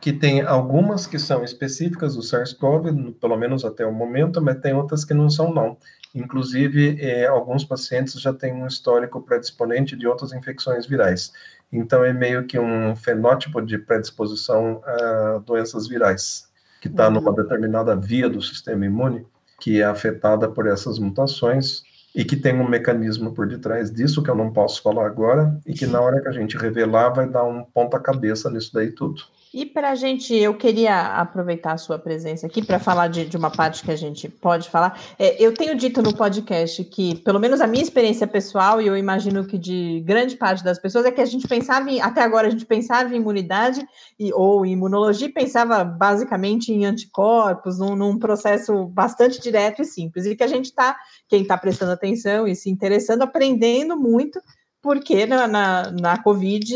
que 0.00 0.12
tem 0.12 0.42
algumas 0.42 1.06
que 1.06 1.18
são 1.18 1.42
específicas 1.42 2.14
do 2.14 2.22
SARS-CoV, 2.22 3.14
pelo 3.20 3.36
menos 3.36 3.64
até 3.64 3.84
o 3.84 3.92
momento, 3.92 4.40
mas 4.40 4.60
tem 4.60 4.74
outras 4.74 5.04
que 5.04 5.14
não 5.14 5.28
são, 5.28 5.52
não. 5.52 5.76
Inclusive, 6.14 6.96
eh, 7.00 7.26
alguns 7.26 7.64
pacientes 7.64 8.20
já 8.20 8.32
têm 8.32 8.52
um 8.54 8.66
histórico 8.66 9.20
predisponente 9.20 9.96
de 9.96 10.06
outras 10.06 10.32
infecções 10.32 10.86
virais. 10.86 11.32
Então, 11.72 12.04
é 12.04 12.12
meio 12.12 12.46
que 12.46 12.58
um 12.58 12.94
fenótipo 12.94 13.60
de 13.60 13.76
predisposição 13.78 14.80
a 14.84 15.38
doenças 15.44 15.88
virais, 15.88 16.48
que 16.80 16.86
está 16.86 17.08
uhum. 17.08 17.14
numa 17.14 17.32
determinada 17.32 17.96
via 17.96 18.28
do 18.28 18.40
sistema 18.40 18.86
imune, 18.86 19.26
que 19.60 19.80
é 19.80 19.84
afetada 19.84 20.48
por 20.48 20.68
essas 20.68 20.98
mutações 20.98 21.82
e 22.14 22.24
que 22.24 22.36
tem 22.36 22.60
um 22.60 22.68
mecanismo 22.68 23.32
por 23.34 23.48
detrás 23.48 23.90
disso 23.90 24.22
que 24.22 24.30
eu 24.30 24.36
não 24.36 24.52
posso 24.52 24.80
falar 24.80 25.06
agora 25.06 25.58
e 25.66 25.74
que 25.74 25.86
na 25.86 26.00
hora 26.00 26.20
que 26.20 26.28
a 26.28 26.32
gente 26.32 26.56
revelar 26.56 27.10
vai 27.10 27.28
dar 27.28 27.42
um 27.44 27.64
ponta 27.64 27.98
cabeça 27.98 28.48
nisso 28.50 28.72
daí 28.72 28.92
tudo. 28.92 29.22
E 29.54 29.64
para 29.64 29.90
a 29.90 29.94
gente, 29.94 30.34
eu 30.34 30.52
queria 30.52 31.00
aproveitar 31.16 31.74
a 31.74 31.78
sua 31.78 31.96
presença 31.96 32.44
aqui 32.44 32.60
para 32.60 32.80
falar 32.80 33.06
de, 33.06 33.24
de, 33.24 33.36
uma 33.36 33.52
parte 33.52 33.84
que 33.84 33.90
a 33.92 33.96
gente 33.96 34.28
pode 34.28 34.68
falar. 34.68 35.00
É, 35.16 35.40
eu 35.40 35.54
tenho 35.54 35.76
dito 35.76 36.02
no 36.02 36.12
podcast 36.12 36.82
que, 36.82 37.14
pelo 37.20 37.38
menos 37.38 37.60
a 37.60 37.66
minha 37.68 37.84
experiência 37.84 38.26
pessoal, 38.26 38.82
e 38.82 38.88
eu 38.88 38.96
imagino 38.96 39.46
que 39.46 39.56
de 39.56 40.02
grande 40.04 40.34
parte 40.34 40.64
das 40.64 40.76
pessoas, 40.80 41.04
é 41.04 41.12
que 41.12 41.20
a 41.20 41.24
gente 41.24 41.46
pensava 41.46 41.88
em, 41.88 42.00
até 42.00 42.20
agora, 42.20 42.48
a 42.48 42.50
gente 42.50 42.66
pensava 42.66 43.14
em 43.14 43.18
imunidade 43.18 43.86
e, 44.18 44.32
ou 44.32 44.66
imunologia, 44.66 45.32
pensava 45.32 45.84
basicamente 45.84 46.72
em 46.72 46.84
anticorpos, 46.84 47.78
num, 47.78 47.94
num 47.94 48.18
processo 48.18 48.86
bastante 48.86 49.40
direto 49.40 49.82
e 49.82 49.84
simples, 49.84 50.26
e 50.26 50.34
que 50.34 50.42
a 50.42 50.48
gente 50.48 50.64
está, 50.64 50.96
quem 51.28 51.42
está 51.42 51.56
prestando 51.56 51.92
atenção 51.92 52.48
e 52.48 52.56
se 52.56 52.68
interessando, 52.68 53.22
aprendendo 53.22 53.96
muito 53.96 54.40
porque 54.84 55.24
na, 55.24 55.48
na, 55.48 55.90
na, 55.90 56.22
Covid 56.22 56.74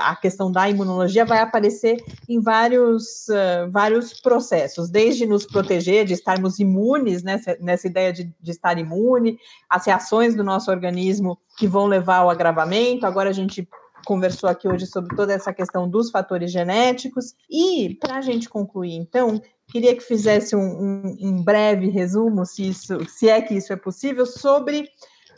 a 0.00 0.16
questão 0.16 0.50
da 0.50 0.68
imunologia 0.68 1.24
vai 1.24 1.38
aparecer 1.38 2.02
em 2.28 2.40
vários, 2.40 3.28
uh, 3.28 3.70
vários 3.70 4.20
processos, 4.20 4.90
desde 4.90 5.24
nos 5.24 5.46
proteger, 5.46 6.04
de 6.04 6.14
estarmos 6.14 6.58
imunes, 6.58 7.22
nessa, 7.22 7.56
nessa 7.60 7.86
ideia 7.86 8.12
de, 8.12 8.24
de 8.40 8.50
estar 8.50 8.76
imune, 8.76 9.38
as 9.70 9.86
reações 9.86 10.34
do 10.34 10.42
nosso 10.42 10.68
organismo 10.68 11.38
que 11.56 11.68
vão 11.68 11.86
levar 11.86 12.16
ao 12.16 12.30
agravamento. 12.30 13.06
Agora 13.06 13.30
a 13.30 13.32
gente 13.32 13.68
conversou 14.04 14.50
aqui 14.50 14.66
hoje 14.66 14.88
sobre 14.88 15.14
toda 15.14 15.32
essa 15.32 15.52
questão 15.52 15.88
dos 15.88 16.10
fatores 16.10 16.50
genéticos. 16.50 17.36
E, 17.48 17.96
para 18.00 18.16
a 18.16 18.20
gente 18.20 18.48
concluir, 18.48 18.96
então, 18.96 19.40
queria 19.68 19.94
que 19.94 20.02
fizesse 20.02 20.56
um, 20.56 20.60
um, 20.60 21.16
um 21.20 21.42
breve 21.44 21.88
resumo, 21.88 22.44
se, 22.44 22.68
isso, 22.68 22.98
se 23.08 23.28
é 23.28 23.40
que 23.40 23.54
isso 23.54 23.72
é 23.72 23.76
possível, 23.76 24.26
sobre 24.26 24.88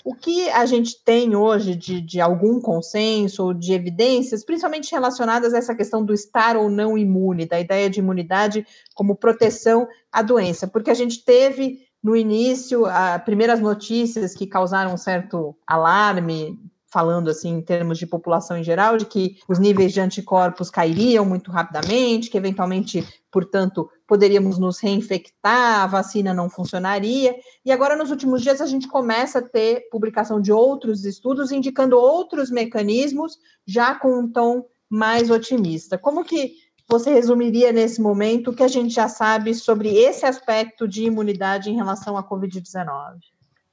o 0.07 0.15
que 0.15 0.49
a 0.51 0.65
gente 0.67 1.03
tem 1.03 1.35
hoje 1.35 1.75
de, 1.75 2.01
de 2.01 2.21
algum 2.21 2.61
consenso 2.61 3.47
ou 3.47 3.53
de 3.53 3.73
evidências, 3.73 4.45
principalmente 4.45 4.93
relacionadas 4.93 5.53
a 5.53 5.59
essa 5.59 5.75
questão 5.75 6.05
do 6.05 6.15
estar 6.15 6.57
ou 6.57 6.71
não 6.71 6.97
imune, 6.97 7.45
da 7.45 7.59
ideia 7.59 7.91
de 7.91 7.99
imunidade 7.99 8.65
como 8.95 9.17
proteção 9.17 9.89
à 10.13 10.23
doença, 10.23 10.69
porque 10.69 10.93
a 10.93 10.95
gente 10.95 11.25
teve 11.25 11.81
no 12.01 12.15
início 12.15 12.87
as 12.87 13.21
primeiras 13.25 13.59
notícias 13.59 14.33
que 14.33 14.47
causaram 14.47 14.95
um 14.95 14.97
certo 14.97 15.57
alarme, 15.67 16.57
falando 16.89 17.29
assim 17.29 17.51
em 17.51 17.61
termos 17.61 17.99
de 17.99 18.07
população 18.07 18.57
em 18.57 18.65
geral, 18.65 18.97
de 18.97 19.07
que 19.07 19.37
os 19.49 19.59
níveis 19.59 19.93
de 19.93 20.01
anticorpos 20.01 20.71
cairiam 20.71 21.25
muito 21.25 21.51
rapidamente, 21.51 22.31
que 22.31 22.39
eventualmente, 22.39 23.07
portanto, 23.31 23.89
poderíamos 24.07 24.59
nos 24.59 24.79
reinfectar, 24.79 25.83
a 25.83 25.87
vacina 25.87 26.33
não 26.33 26.49
funcionaria. 26.49 27.35
E 27.65 27.73
agora, 27.73 27.97
nos 27.97 28.11
últimos 28.11 28.43
dias, 28.43 28.61
a 28.61 28.67
gente 28.67 28.89
começa 28.89 29.41
a 29.41 29.43
ter 29.43 29.89
publicação 29.91 30.41
de 30.41 30.53
outros 30.53 31.05
estudos 31.05 31.51
indicando 31.51 31.99
outros 31.99 32.51
mecanismos, 32.51 33.37
já 33.67 33.95
com 33.95 34.21
um 34.21 34.31
tom 34.31 34.65
mais 34.89 35.31
otimista. 35.31 35.99
Como 35.99 36.25
que 36.25 36.53
você 36.89 37.13
resumiria 37.13 37.73
nesse 37.73 38.01
momento 38.01 38.51
o 38.51 38.55
que 38.55 38.63
a 38.63 38.69
gente 38.69 38.95
já 38.95 39.09
sabe 39.09 39.55
sobre 39.55 39.89
esse 39.89 40.25
aspecto 40.25 40.87
de 40.87 41.05
imunidade 41.05 41.69
em 41.69 41.75
relação 41.75 42.17
à 42.17 42.23
Covid-19? 42.23 43.19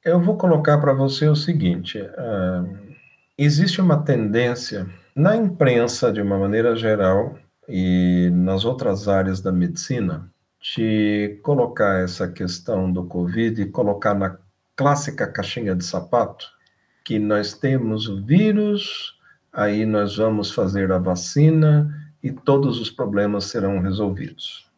Eu 0.04 0.20
vou 0.20 0.36
colocar 0.36 0.80
para 0.80 0.94
você 0.94 1.28
o 1.28 1.36
seguinte: 1.36 2.00
uh, 2.00 2.93
existe 3.38 3.82
uma 3.82 4.04
tendência 4.04 4.88
na 5.16 5.36
imprensa, 5.36 6.12
de 6.12 6.22
uma 6.22 6.38
maneira 6.38 6.76
geral, 6.76 7.38
e 7.68 8.30
nas 8.34 8.66
outras 8.66 9.08
áreas 9.08 9.42
da 9.42 9.52
medicina, 9.52 10.30
de 10.76 11.40
colocar 11.44 12.02
essa 12.04 12.28
questão 12.28 12.92
do 12.92 13.06
Covid 13.06 13.62
e 13.62 13.70
colocar 13.70 14.14
na 14.14 14.38
clássica 14.76 15.28
caixinha 15.28 15.76
de 15.76 15.86
sapato, 15.86 16.46
que 17.06 17.20
nós 17.20 17.54
temos 17.54 18.08
o 18.08 18.24
vírus, 18.24 19.18
aí 19.52 19.86
nós 19.86 20.18
vamos 20.18 20.52
fazer 20.52 20.92
a 20.92 20.98
vacina 20.98 21.94
e 22.22 22.32
todos 22.32 22.80
os 22.80 22.90
problemas 22.90 23.46
serão 23.46 23.80
resolvidos. 23.80 24.70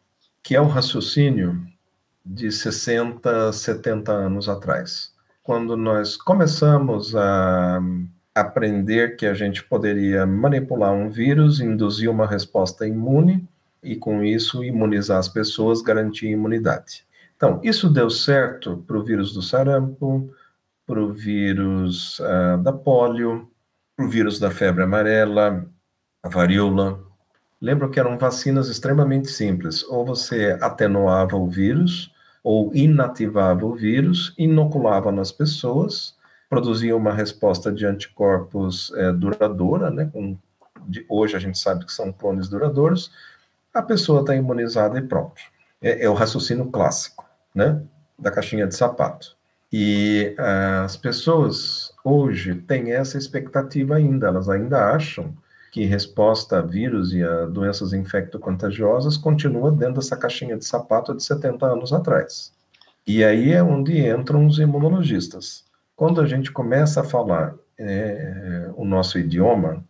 Que 0.42 0.56
é 0.56 0.60
o 0.60 0.66
raciocínio 0.66 1.64
de 2.24 2.50
60, 2.50 3.52
70 3.52 4.12
anos 4.12 4.48
atrás. 4.48 5.12
Quando 5.42 5.76
nós 5.76 6.16
começamos 6.16 7.14
a 7.14 7.80
aprender 8.36 9.16
que 9.16 9.24
a 9.24 9.32
gente 9.32 9.64
poderia 9.64 10.26
manipular 10.26 10.92
um 10.92 11.08
vírus, 11.08 11.58
induzir 11.58 12.10
uma 12.10 12.26
resposta 12.26 12.86
imune 12.86 13.48
e, 13.82 13.96
com 13.96 14.22
isso, 14.22 14.62
imunizar 14.62 15.18
as 15.18 15.28
pessoas, 15.28 15.80
garantir 15.80 16.28
imunidade. 16.28 17.06
Então, 17.34 17.58
isso 17.62 17.88
deu 17.88 18.10
certo 18.10 18.84
para 18.86 18.98
o 18.98 19.02
vírus 19.02 19.32
do 19.32 19.40
sarampo, 19.40 20.30
para 20.86 21.02
o 21.02 21.14
vírus 21.14 22.18
uh, 22.18 22.62
da 22.62 22.74
polio, 22.74 23.50
para 23.96 24.04
o 24.04 24.08
vírus 24.08 24.38
da 24.38 24.50
febre 24.50 24.84
amarela, 24.84 25.66
a 26.22 26.28
varíola. 26.28 27.00
Lembro 27.58 27.90
que 27.90 27.98
eram 27.98 28.18
vacinas 28.18 28.68
extremamente 28.68 29.28
simples. 29.28 29.82
Ou 29.84 30.04
você 30.04 30.58
atenuava 30.60 31.36
o 31.36 31.48
vírus, 31.48 32.12
ou 32.44 32.70
inativava 32.74 33.64
o 33.64 33.74
vírus, 33.74 34.34
inoculava 34.36 35.10
nas 35.10 35.32
pessoas, 35.32 36.15
produzia 36.48 36.96
uma 36.96 37.12
resposta 37.12 37.72
de 37.72 37.86
anticorpos 37.86 38.92
é, 38.94 39.12
duradoura, 39.12 39.90
né? 39.90 40.08
Com, 40.12 40.36
de, 40.86 41.04
hoje 41.08 41.36
a 41.36 41.40
gente 41.40 41.58
sabe 41.58 41.84
que 41.84 41.92
são 41.92 42.12
clones 42.12 42.48
duradouros, 42.48 43.10
a 43.74 43.82
pessoa 43.82 44.20
está 44.20 44.34
imunizada 44.34 44.98
e 44.98 45.02
pronto. 45.02 45.40
É, 45.82 46.04
é, 46.04 46.08
o 46.08 46.14
raciocínio 46.14 46.66
clássico, 46.66 47.24
né? 47.54 47.82
Da 48.18 48.30
caixinha 48.30 48.66
de 48.66 48.74
sapato. 48.74 49.36
E 49.72 50.34
uh, 50.38 50.84
as 50.84 50.96
pessoas 50.96 51.92
hoje 52.04 52.54
têm 52.54 52.92
essa 52.92 53.18
expectativa 53.18 53.96
ainda, 53.96 54.28
elas 54.28 54.48
ainda 54.48 54.92
acham 54.92 55.36
que 55.76 55.84
resposta 55.84 56.60
a 56.60 56.62
vírus 56.62 57.12
e 57.12 57.22
a 57.22 57.44
doenças 57.44 57.92
infecto-contagiosas 57.92 59.18
continua 59.18 59.70
dentro 59.70 59.96
dessa 59.96 60.16
caixinha 60.16 60.56
de 60.56 60.64
sapato 60.64 61.14
de 61.14 61.22
70 61.22 61.66
anos 61.66 61.92
atrás. 61.92 62.50
E 63.06 63.22
aí 63.22 63.52
é 63.52 63.62
onde 63.62 63.98
entram 64.08 64.46
os 64.46 64.58
imunologistas. 64.58 65.65
Quando 65.96 66.20
a 66.20 66.26
gente 66.26 66.52
começa 66.52 67.00
a 67.00 67.04
falar 67.04 67.54
é, 67.78 68.70
o 68.76 68.84
nosso 68.84 69.18
idioma, 69.18 69.82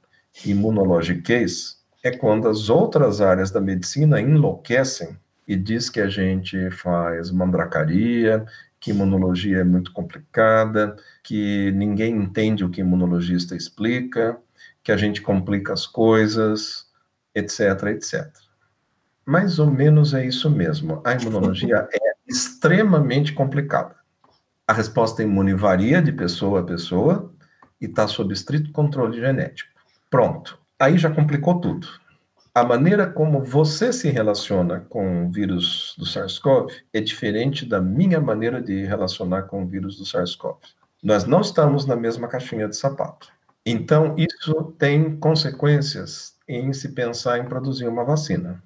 imunologiquez, 0.45 1.85
é 2.01 2.17
quando 2.17 2.49
as 2.49 2.71
outras 2.71 3.21
áreas 3.21 3.51
da 3.51 3.61
medicina 3.61 4.21
enlouquecem 4.21 5.19
e 5.49 5.57
diz 5.57 5.91
que 5.91 6.01
a 6.01 6.09
gente 6.09 6.71
faz 6.71 7.33
mandracaria, 7.33 8.47
que 8.79 8.91
imunologia 8.91 9.59
é 9.59 9.65
muito 9.65 9.93
complicada, 9.93 10.95
que 11.25 11.73
ninguém 11.73 12.15
entende 12.15 12.65
o 12.65 12.71
que 12.71 12.81
imunologista 12.81 13.57
explica, 13.57 14.39
que 14.85 14.93
a 14.93 14.97
gente 14.97 15.21
complica 15.21 15.73
as 15.73 15.89
coisas, 15.89 16.87
etc, 17.35 17.83
etc. 17.89 18.33
Mais 19.25 19.59
ou 19.59 19.69
menos 19.69 20.15
é 20.15 20.25
isso 20.25 20.49
mesmo. 20.49 21.03
A 21.05 21.15
imunologia 21.15 21.89
é 21.93 22.13
extremamente 22.29 23.33
complicada. 23.33 24.06
A 24.69 24.73
resposta 24.73 25.23
imune 25.23 25.55
varia 25.55 26.03
de 26.03 26.11
pessoa 26.11 26.61
a 26.61 26.65
pessoa 26.65 27.33
e 27.81 27.87
está 27.87 28.09
sob 28.09 28.35
estrito 28.35 28.73
controle 28.73 29.21
genético. 29.21 29.71
Pronto. 30.11 30.59
Aí 30.79 30.99
já 30.99 31.09
complicou 31.09 31.61
tudo. 31.61 31.87
A 32.53 32.65
maneira 32.65 33.07
como 33.07 33.45
você 33.45 33.93
se 33.93 34.11
relaciona 34.11 34.81
com 34.89 35.27
o 35.27 35.31
vírus 35.31 35.95
do 35.99 36.05
SARS-CoV 36.05 36.73
é 36.93 37.01
diferente 37.01 37.65
da 37.65 37.81
minha 37.81 38.21
maneira 38.21 38.61
de 38.61 38.85
relacionar 38.85 39.43
com 39.43 39.63
o 39.63 39.67
vírus 39.67 39.99
do 39.99 40.05
SARS-CoV. 40.05 40.57
Nós 41.03 41.27
não 41.27 41.43
estamos 41.43 41.87
na 41.87 41.95
mesma 41.95 42.27
caixinha 42.27 42.67
de 42.67 42.77
sapato. 42.77 43.29
Então, 43.65 44.17
isso 44.17 44.75
tem 44.79 45.17
consequências 45.17 46.35
em 46.49 46.73
se 46.73 46.89
pensar 46.93 47.39
em 47.39 47.45
produzir 47.45 47.87
uma 47.87 48.05
vacina. 48.05 48.63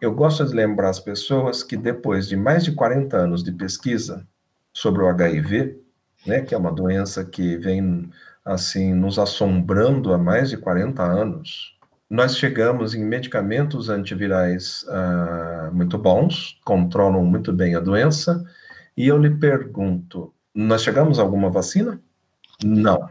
Eu 0.00 0.12
gosto 0.12 0.44
de 0.44 0.52
lembrar 0.52 0.90
as 0.90 0.98
pessoas 0.98 1.62
que 1.62 1.76
depois 1.76 2.28
de 2.28 2.36
mais 2.36 2.64
de 2.64 2.72
40 2.72 3.16
anos 3.16 3.44
de 3.44 3.52
pesquisa, 3.52 4.26
sobre 4.72 5.02
o 5.02 5.08
HIV, 5.08 5.78
né, 6.26 6.40
que 6.40 6.54
é 6.54 6.58
uma 6.58 6.72
doença 6.72 7.24
que 7.24 7.56
vem 7.56 8.10
assim 8.44 8.94
nos 8.94 9.18
assombrando 9.18 10.12
há 10.12 10.18
mais 10.18 10.50
de 10.50 10.56
40 10.56 11.02
anos. 11.02 11.76
Nós 12.08 12.36
chegamos 12.36 12.94
em 12.94 13.04
medicamentos 13.04 13.88
antivirais 13.88 14.84
uh, 14.84 15.74
muito 15.74 15.96
bons, 15.96 16.60
controlam 16.64 17.24
muito 17.24 17.52
bem 17.52 17.74
a 17.74 17.80
doença, 17.80 18.44
e 18.96 19.08
eu 19.08 19.16
lhe 19.16 19.30
pergunto: 19.30 20.32
nós 20.54 20.82
chegamos 20.82 21.18
a 21.18 21.22
alguma 21.22 21.50
vacina? 21.50 22.00
Não. 22.62 23.08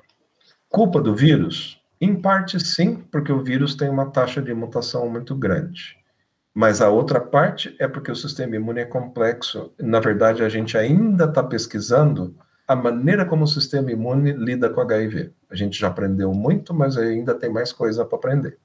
Culpa 0.69 1.02
do 1.02 1.15
vírus? 1.15 1.82
Em 2.00 2.15
parte, 2.15 2.60
sim, 2.60 2.95
porque 3.12 3.32
o 3.32 3.43
vírus 3.43 3.76
tem 3.76 3.89
uma 3.89 4.10
taxa 4.10 4.41
de 4.41 4.54
mutação 4.54 5.10
muito 5.10 5.36
grande. 5.36 5.97
Mas 6.54 6.82
a 6.82 6.90
outra 6.90 7.20
parte 7.20 7.76
é 7.80 7.88
porque 7.88 8.12
o 8.12 8.16
sistema 8.16 8.56
imune 8.56 8.82
é 8.82 8.86
complexo. 8.86 9.74
Na 9.80 10.00
verdade, 10.00 10.44
a 10.44 10.50
gente 10.50 10.78
ainda 10.78 11.26
está 11.26 11.42
pesquisando 11.42 12.36
a 12.68 12.76
maneira 12.76 13.26
como 13.26 13.44
o 13.44 13.48
sistema 13.48 13.92
imune 13.92 14.34
lida 14.34 14.70
com 14.70 14.82
HIV. 14.82 15.34
A 15.50 15.56
gente 15.56 15.80
já 15.80 15.88
aprendeu 15.88 16.34
muito, 16.34 16.74
mas 16.74 16.98
ainda 16.98 17.34
tem 17.34 17.50
mais 17.50 17.72
coisa 17.72 18.06
para 18.06 18.18
aprender. 18.18 18.58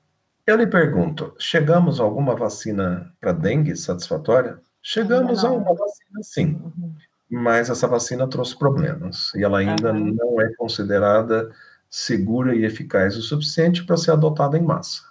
Eu 0.47 0.57
lhe 0.57 0.67
pergunto: 0.67 1.35
chegamos 1.39 2.01
a 2.01 2.05
alguma 2.05 2.37
vacina 2.37 3.13
para 3.21 3.33
dengue 3.33 3.77
satisfatória? 3.77 4.59
Chegamos 4.81 5.45
a 5.45 5.51
uma 5.51 5.75
vacina, 5.75 6.23
sim. 6.23 6.61
Uhum. 6.63 6.95
Mas 7.29 7.69
essa 7.69 7.89
vacina 7.89 8.29
trouxe 8.29 8.57
problemas 8.57 9.33
e 9.35 9.43
ela 9.43 9.59
ainda 9.59 9.93
não 9.93 10.41
é 10.41 10.49
considerada 10.55 11.51
segura 11.91 12.55
e 12.55 12.65
eficaz 12.65 13.17
o 13.17 13.23
suficiente 13.23 13.85
para 13.85 13.97
ser 13.97 14.13
adotada 14.13 14.57
em 14.57 14.63
massa. 14.63 15.03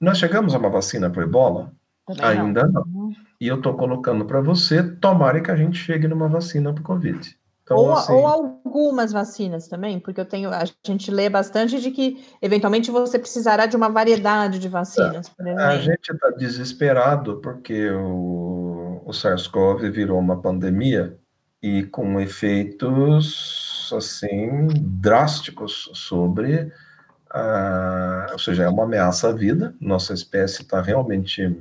Nós 0.00 0.18
chegamos 0.18 0.54
a 0.54 0.58
uma 0.58 0.70
vacina 0.70 1.08
para 1.08 1.22
ebola? 1.22 1.72
Ainda 2.20 2.66
não. 2.66 2.84
não. 2.86 3.12
E 3.40 3.46
eu 3.46 3.56
estou 3.56 3.74
colocando 3.74 4.24
para 4.24 4.40
você, 4.40 4.82
tomara 4.82 5.40
que 5.40 5.50
a 5.50 5.56
gente 5.56 5.78
chegue 5.78 6.06
numa 6.06 6.28
vacina 6.28 6.72
para 6.72 6.80
o 6.80 6.84
Covid. 6.84 7.38
Então, 7.70 7.78
ou, 7.78 7.92
assim, 7.92 8.12
ou, 8.12 8.26
algumas 8.26 9.12
vacinas 9.12 9.68
também, 9.68 10.00
porque 10.00 10.20
eu 10.20 10.24
tenho, 10.24 10.50
a 10.50 10.64
gente 10.84 11.08
lê 11.08 11.28
bastante 11.28 11.80
de 11.80 11.92
que 11.92 12.20
eventualmente 12.42 12.90
você 12.90 13.16
precisará 13.16 13.66
de 13.66 13.76
uma 13.76 13.88
variedade 13.88 14.58
de 14.58 14.68
vacinas. 14.68 15.30
É, 15.38 15.52
a 15.54 15.78
gente 15.78 16.10
está 16.10 16.30
desesperado 16.30 17.36
porque 17.36 17.88
o, 17.90 19.00
o 19.06 19.12
SARS-CoV 19.12 19.88
virou 19.88 20.18
uma 20.18 20.42
pandemia 20.42 21.16
e 21.62 21.84
com 21.84 22.18
efeitos 22.20 23.92
assim 23.96 24.66
drásticos 24.80 25.90
sobre, 25.94 26.72
a, 27.30 28.26
ou 28.32 28.38
seja, 28.38 28.64
é 28.64 28.68
uma 28.68 28.82
ameaça 28.82 29.28
à 29.28 29.32
vida. 29.32 29.74
Nossa 29.80 30.12
espécie 30.12 30.62
está 30.62 30.82
realmente 30.82 31.56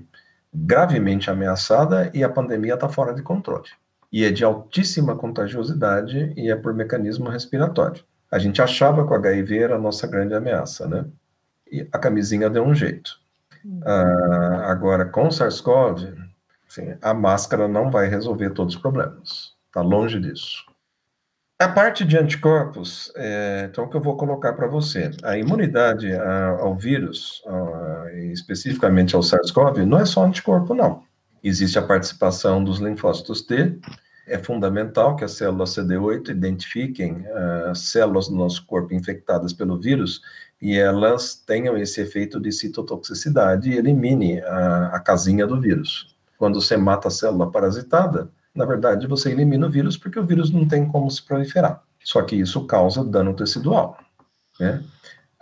gravemente 0.53 1.29
ameaçada 1.29 2.11
e 2.13 2.23
a 2.23 2.29
pandemia 2.29 2.73
está 2.73 2.89
fora 2.89 3.13
de 3.13 3.21
controle. 3.21 3.69
E 4.11 4.25
é 4.25 4.31
de 4.31 4.43
altíssima 4.43 5.15
contagiosidade 5.15 6.33
e 6.35 6.49
é 6.49 6.55
por 6.55 6.73
mecanismo 6.73 7.29
respiratório. 7.29 8.03
A 8.31 8.39
gente 8.39 8.61
achava 8.61 9.05
que 9.05 9.11
o 9.11 9.15
HIV 9.15 9.57
era 9.57 9.75
a 9.75 9.79
nossa 9.79 10.07
grande 10.07 10.33
ameaça, 10.33 10.87
né? 10.87 11.05
E 11.71 11.87
a 11.91 11.99
camisinha 11.99 12.49
deu 12.49 12.63
um 12.63 12.73
jeito. 12.73 13.19
Ah, 13.83 14.71
agora, 14.71 15.05
com 15.05 15.27
o 15.27 15.31
SARS-CoV, 15.31 16.15
assim, 16.67 16.95
a 17.01 17.13
máscara 17.13 17.67
não 17.67 17.91
vai 17.91 18.07
resolver 18.07 18.51
todos 18.51 18.75
os 18.75 18.81
problemas. 18.81 19.55
Está 19.67 19.81
longe 19.81 20.19
disso. 20.19 20.65
A 21.59 21.67
parte 21.67 22.05
de 22.05 22.17
anticorpos, 22.17 23.11
é, 23.17 23.67
então, 23.69 23.89
que 23.89 23.97
eu 23.97 24.01
vou 24.01 24.15
colocar 24.15 24.53
para 24.53 24.65
você? 24.65 25.11
A 25.21 25.37
imunidade 25.37 26.09
ao 26.57 26.73
vírus, 26.73 27.43
especificamente 28.31 29.13
ao 29.13 29.21
SARS-CoV, 29.21 29.85
não 29.85 29.99
é 29.99 30.05
só 30.05 30.25
anticorpo, 30.25 30.73
não. 30.73 31.03
Existe 31.43 31.77
a 31.77 31.81
participação 31.81 32.63
dos 32.63 32.79
linfócitos 32.79 33.41
T, 33.41 33.77
é 34.29 34.37
fundamental 34.37 35.15
que 35.15 35.25
as 35.25 35.31
células 35.31 35.71
CD8 35.71 36.29
identifiquem 36.29 37.25
uh, 37.25 37.75
células 37.75 38.29
do 38.29 38.35
nosso 38.35 38.65
corpo 38.65 38.93
infectadas 38.93 39.51
pelo 39.51 39.79
vírus 39.79 40.21
e 40.61 40.77
elas 40.77 41.35
tenham 41.35 41.75
esse 41.75 41.99
efeito 41.99 42.39
de 42.39 42.51
citotoxicidade 42.51 43.71
e 43.71 43.77
elimine 43.77 44.39
a, 44.41 44.91
a 44.93 44.99
casinha 44.99 45.47
do 45.47 45.59
vírus. 45.59 46.15
Quando 46.37 46.61
você 46.61 46.77
mata 46.77 47.07
a 47.07 47.11
célula 47.11 47.51
parasitada, 47.51 48.29
na 48.55 48.65
verdade 48.65 49.07
você 49.07 49.31
elimina 49.31 49.67
o 49.67 49.69
vírus 49.69 49.97
porque 49.97 50.19
o 50.19 50.25
vírus 50.25 50.51
não 50.51 50.67
tem 50.67 50.87
como 50.87 51.09
se 51.09 51.23
proliferar. 51.23 51.83
Só 52.03 52.21
que 52.21 52.35
isso 52.35 52.65
causa 52.65 53.03
dano 53.03 53.33
tecidual. 53.33 53.97
Né? 54.59 54.83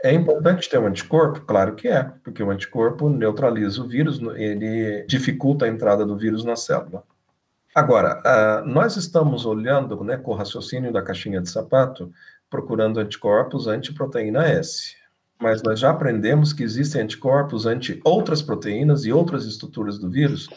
É 0.03 0.14
importante 0.14 0.70
ter 0.70 0.78
um 0.78 0.86
anticorpo? 0.86 1.41
Claro 1.41 1.76
que 1.76 1.88
é, 1.88 2.03
porque 2.24 2.43
o 2.43 2.51
anticorpo 2.51 3.10
neutraliza 3.10 3.82
o 3.82 3.88
vírus, 3.88 4.20
ele 4.36 5.03
dificulta 5.08 5.66
a 5.66 5.68
entrada 5.68 6.05
do 6.05 6.16
vírus 6.16 6.43
na 6.43 6.55
célula. 6.55 7.03
Agora, 7.74 8.22
uh, 8.26 8.68
nós 8.68 8.95
estamos 8.95 9.45
olhando 9.45 10.03
né, 10.03 10.18
com 10.18 10.32
o 10.32 10.36
raciocínio 10.36 10.91
da 10.91 11.01
caixinha 11.01 11.41
de 11.41 11.49
sapato, 11.49 12.12
procurando 12.49 12.99
anticorpos 12.99 13.68
anti-proteína 13.68 14.47
S. 14.47 14.95
Mas 15.39 15.62
nós 15.62 15.80
já 15.80 15.91
aprendemos 15.91 16.53
que 16.53 16.64
existem 16.64 17.01
anticorpos 17.01 17.66
anti 17.66 18.01
outras 18.03 18.41
proteínas 18.41 19.05
e 19.05 19.12
outras 19.12 19.45
estruturas 19.45 19.99
do 19.99 20.10
vírus 20.10 20.49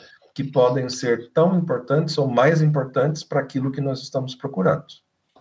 que 0.42 0.50
podem 0.50 0.88
ser 0.88 1.30
tão 1.32 1.56
importantes 1.58 2.16
ou 2.18 2.28
mais 2.28 2.62
importantes 2.62 3.22
para 3.22 3.40
aquilo 3.40 3.70
que 3.70 3.80
nós 3.80 4.00
estamos 4.00 4.34
procurando, 4.34 4.86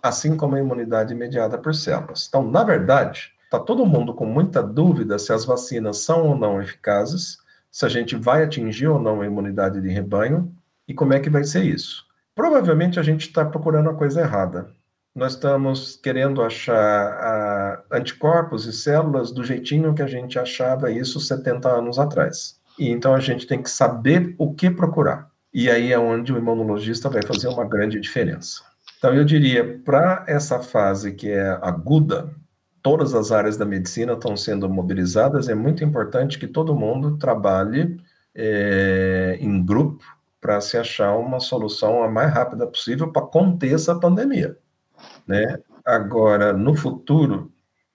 assim 0.02 0.36
como 0.36 0.56
a 0.56 0.60
imunidade 0.60 1.16
mediada 1.16 1.58
por 1.58 1.74
células. 1.74 2.28
Então, 2.28 2.50
na 2.50 2.64
verdade, 2.64 3.34
Está 3.50 3.58
todo 3.58 3.84
mundo 3.84 4.14
com 4.14 4.28
muita 4.28 4.62
dúvida 4.62 5.18
se 5.18 5.34
as 5.34 5.44
vacinas 5.44 5.98
são 5.98 6.28
ou 6.28 6.38
não 6.38 6.62
eficazes, 6.62 7.40
se 7.72 7.84
a 7.84 7.90
gente 7.90 8.16
vai 8.16 8.44
atingir 8.44 8.86
ou 8.86 9.02
não 9.02 9.22
a 9.22 9.26
imunidade 9.26 9.82
de 9.82 9.90
rebanho 9.90 10.56
e 10.88 10.94
como 10.94 11.16
é 11.16 11.20
que 11.20 11.32
vai 11.32 11.44
ser 11.44 11.64
isso. 11.64 12.06
Provavelmente 12.36 13.00
a 13.00 13.04
gente 13.04 13.22
está 13.22 13.44
procurando 13.44 13.90
a 13.90 13.96
coisa 13.96 14.22
errada. 14.22 14.70
Nós 15.16 15.34
estamos 15.34 15.96
querendo 15.96 16.44
achar 16.44 17.82
uh, 17.82 17.84
anticorpos 17.92 18.68
e 18.68 18.72
células 18.72 19.32
do 19.32 19.44
jeitinho 19.44 19.96
que 19.96 20.04
a 20.04 20.08
gente 20.08 20.38
achava 20.38 20.92
isso 20.92 21.20
70 21.20 21.68
anos 21.68 21.98
atrás. 21.98 22.59
E 22.80 22.90
então 22.90 23.14
a 23.14 23.20
gente 23.20 23.46
tem 23.46 23.62
que 23.62 23.70
saber 23.70 24.34
o 24.38 24.54
que 24.54 24.72
procurar. 24.72 25.30
E 25.54 25.70
aí 25.70 25.92
é 25.92 26.00
onde 26.00 26.32
o 26.32 26.38
imunologista 26.38 27.10
vai 27.10 27.22
fazer 27.22 27.50
uma 27.50 27.66
grande 27.66 28.00
diferença. 28.00 28.64
Então 28.98 29.14
eu 29.14 29.26
diria, 29.26 29.80
para 29.80 30.24
essa 30.28 30.60
fase 30.60 31.14
que 31.14 31.30
é 31.30 31.50
aguda, 31.62 32.34
todas 32.82 33.14
as 33.14 33.32
áreas 33.32 33.58
da 33.58 33.66
medicina 33.66 34.14
estão 34.14 34.38
sendo 34.38 34.70
mobilizadas, 34.70 35.50
é 35.50 35.56
muito 35.56 35.84
importante 35.84 36.40
que 36.40 36.48
todo 36.48 36.76
mundo 36.76 37.18
trabalhe 37.18 38.00
é, 38.34 39.38
em 39.42 39.64
grupo 39.64 40.04
para 40.40 40.62
se 40.62 40.78
achar 40.78 41.18
uma 41.18 41.40
solução 41.40 42.02
a 42.02 42.10
mais 42.10 42.34
rápida 42.34 42.66
possível 42.66 43.12
para 43.12 43.24
conter 43.24 43.74
essa 43.74 44.00
pandemia, 44.00 44.58
né? 45.28 45.60
Agora, 45.86 46.54
no 46.54 46.76
futuro, 46.76 47.52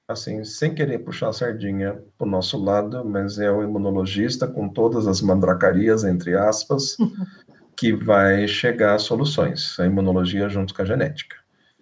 assim, 0.08 0.44
sem 0.44 0.74
querer 0.74 0.98
puxar 0.98 1.28
a 1.28 1.32
sardinha 1.32 2.02
para 2.18 2.26
o 2.26 2.30
nosso 2.30 2.62
lado, 2.62 3.04
mas 3.04 3.38
é 3.38 3.50
o 3.50 3.62
imunologista 3.62 4.46
com 4.46 4.68
todas 4.68 5.06
as 5.06 5.20
mandracarias, 5.20 6.04
entre 6.04 6.36
aspas, 6.36 6.96
que 7.76 7.92
vai 7.92 8.46
chegar 8.46 8.94
a 8.94 8.98
soluções, 8.98 9.78
a 9.80 9.86
imunologia 9.86 10.48
junto 10.48 10.74
com 10.74 10.82
a 10.82 10.84
genética. 10.84 11.36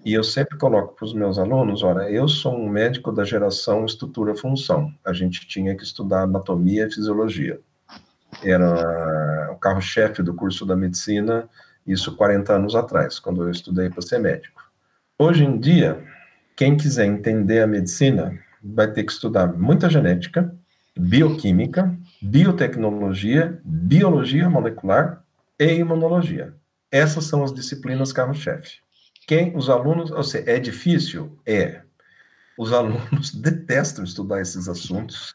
E 0.04 0.14
eu 0.14 0.24
sempre 0.24 0.58
coloco 0.58 0.96
para 0.96 1.04
os 1.04 1.14
meus 1.14 1.38
alunos, 1.38 1.82
olha, 1.82 2.10
eu 2.10 2.26
sou 2.26 2.56
um 2.56 2.68
médico 2.68 3.12
da 3.12 3.24
geração 3.24 3.84
estrutura-função. 3.84 4.92
A 5.04 5.12
gente 5.12 5.46
tinha 5.46 5.76
que 5.76 5.84
estudar 5.84 6.22
anatomia 6.22 6.86
e 6.86 6.90
fisiologia. 6.90 7.60
Era 8.42 9.52
o 9.52 9.56
carro-chefe 9.56 10.22
do 10.22 10.34
curso 10.34 10.66
da 10.66 10.74
medicina, 10.74 11.48
isso 11.86 12.16
40 12.16 12.52
anos 12.52 12.74
atrás, 12.74 13.20
quando 13.20 13.42
eu 13.42 13.50
estudei 13.50 13.90
para 13.90 14.02
ser 14.02 14.18
médico. 14.18 14.62
Hoje 15.16 15.44
em 15.44 15.56
dia, 15.58 16.04
quem 16.62 16.76
quiser 16.76 17.06
entender 17.06 17.60
a 17.60 17.66
medicina 17.66 18.38
vai 18.62 18.88
ter 18.88 19.02
que 19.02 19.10
estudar 19.10 19.52
muita 19.52 19.90
genética, 19.90 20.54
bioquímica, 20.96 21.92
biotecnologia, 22.22 23.60
biologia 23.64 24.48
molecular 24.48 25.24
e 25.58 25.72
imunologia. 25.74 26.54
Essas 26.88 27.24
são 27.24 27.42
as 27.42 27.52
disciplinas 27.52 28.12
carro-chefe. 28.12 28.76
Quem 29.26 29.56
os 29.56 29.68
alunos, 29.68 30.12
ou 30.12 30.22
seja, 30.22 30.52
é 30.52 30.60
difícil? 30.60 31.36
É. 31.44 31.82
Os 32.56 32.72
alunos 32.72 33.34
detestam 33.34 34.04
estudar 34.04 34.40
esses 34.40 34.68
assuntos, 34.68 35.34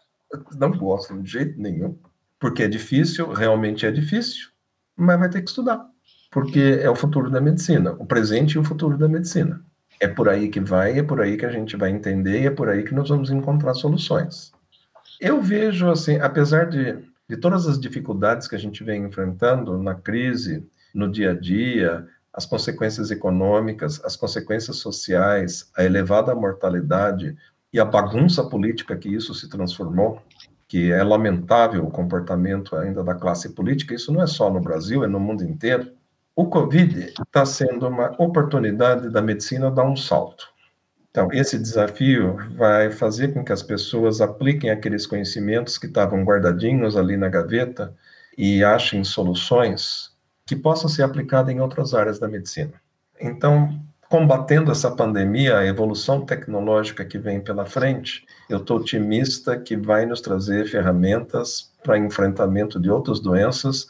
não 0.58 0.72
gostam 0.72 1.22
de 1.22 1.30
jeito 1.30 1.62
nenhum, 1.62 2.00
porque 2.40 2.64
é 2.64 2.70
difícil, 2.70 3.34
realmente 3.34 3.86
é 3.86 3.92
difícil, 3.92 4.48
mas 4.96 5.20
vai 5.20 5.30
ter 5.30 5.42
que 5.42 5.50
estudar, 5.50 5.86
porque 6.32 6.80
é 6.82 6.90
o 6.90 6.96
futuro 6.96 7.30
da 7.30 7.42
medicina, 7.42 7.92
o 8.00 8.06
presente 8.06 8.54
e 8.54 8.60
o 8.60 8.64
futuro 8.64 8.98
da 8.98 9.10
medicina. 9.10 9.67
É 10.00 10.08
por 10.08 10.30
aí 10.30 10.50
que 10.50 10.60
vai, 10.60 11.00
é 11.00 11.04
por 11.04 11.22
aí 11.22 11.38
que 11.38 11.46
a 11.46 11.52
gente 11.52 11.76
vai 11.76 11.90
entender, 11.90 12.46
é 12.46 12.52
por 12.52 12.70
aí 12.70 12.84
que 12.84 12.94
nós 12.94 13.10
vamos 13.10 13.32
encontrar 13.32 13.74
soluções. 13.74 14.52
Eu 15.20 15.42
vejo, 15.42 15.90
assim, 15.90 16.18
apesar 16.18 16.66
de, 16.66 16.98
de 17.28 17.38
todas 17.38 17.68
as 17.68 17.80
dificuldades 17.80 18.48
que 18.48 18.56
a 18.56 18.60
gente 18.60 18.84
vem 18.84 19.04
enfrentando 19.04 19.82
na 19.82 19.96
crise, 19.96 20.68
no 20.94 21.12
dia 21.12 21.32
a 21.32 21.34
dia, 21.34 22.08
as 22.32 22.46
consequências 22.46 23.10
econômicas, 23.10 24.00
as 24.06 24.16
consequências 24.16 24.78
sociais, 24.78 25.72
a 25.76 25.84
elevada 25.84 26.36
mortalidade 26.36 27.36
e 27.74 27.80
a 27.80 27.86
bagunça 27.86 28.44
política 28.44 28.96
que 28.96 29.10
isso 29.10 29.34
se 29.34 29.50
transformou, 29.50 30.22
que 30.68 30.92
é 30.92 31.04
lamentável 31.04 31.84
o 31.84 31.90
comportamento 31.90 32.76
ainda 32.76 33.04
da 33.04 33.16
classe 33.16 33.54
política, 33.54 33.96
isso 33.96 34.14
não 34.14 34.22
é 34.22 34.28
só 34.28 34.52
no 34.52 34.60
Brasil, 34.60 35.04
é 35.04 35.08
no 35.08 35.20
mundo 35.20 35.44
inteiro. 35.44 35.92
O 36.38 36.46
Covid 36.46 37.14
está 37.26 37.44
sendo 37.48 37.88
uma 37.88 38.14
oportunidade 38.22 39.10
da 39.10 39.24
medicina 39.24 39.72
dar 39.72 39.86
um 39.86 39.96
salto. 39.96 40.48
Então, 41.10 41.30
esse 41.32 41.58
desafio 41.58 42.38
vai 42.56 42.92
fazer 42.92 43.34
com 43.34 43.44
que 43.44 43.52
as 43.52 43.64
pessoas 43.64 44.22
apliquem 44.22 44.70
aqueles 44.70 45.08
conhecimentos 45.08 45.80
que 45.80 45.88
estavam 45.88 46.24
guardadinhos 46.24 46.96
ali 46.96 47.18
na 47.18 47.28
gaveta 47.28 47.92
e 48.38 48.64
achem 48.64 49.04
soluções 49.04 50.12
que 50.46 50.56
possam 50.56 50.88
ser 50.88 51.02
aplicadas 51.02 51.52
em 51.52 51.60
outras 51.60 51.96
áreas 51.96 52.20
da 52.20 52.28
medicina. 52.28 52.74
Então, 53.20 53.82
combatendo 54.08 54.72
essa 54.72 54.92
pandemia, 54.92 55.58
a 55.58 55.66
evolução 55.66 56.24
tecnológica 56.24 57.04
que 57.04 57.18
vem 57.18 57.42
pela 57.42 57.66
frente, 57.66 58.28
eu 58.48 58.60
estou 58.60 58.78
otimista 58.78 59.58
que 59.58 59.76
vai 59.76 60.06
nos 60.06 60.22
trazer 60.22 60.68
ferramentas 60.68 61.74
para 61.84 61.98
enfrentamento 61.98 62.80
de 62.80 62.92
outras 62.92 63.20
doenças 63.20 63.88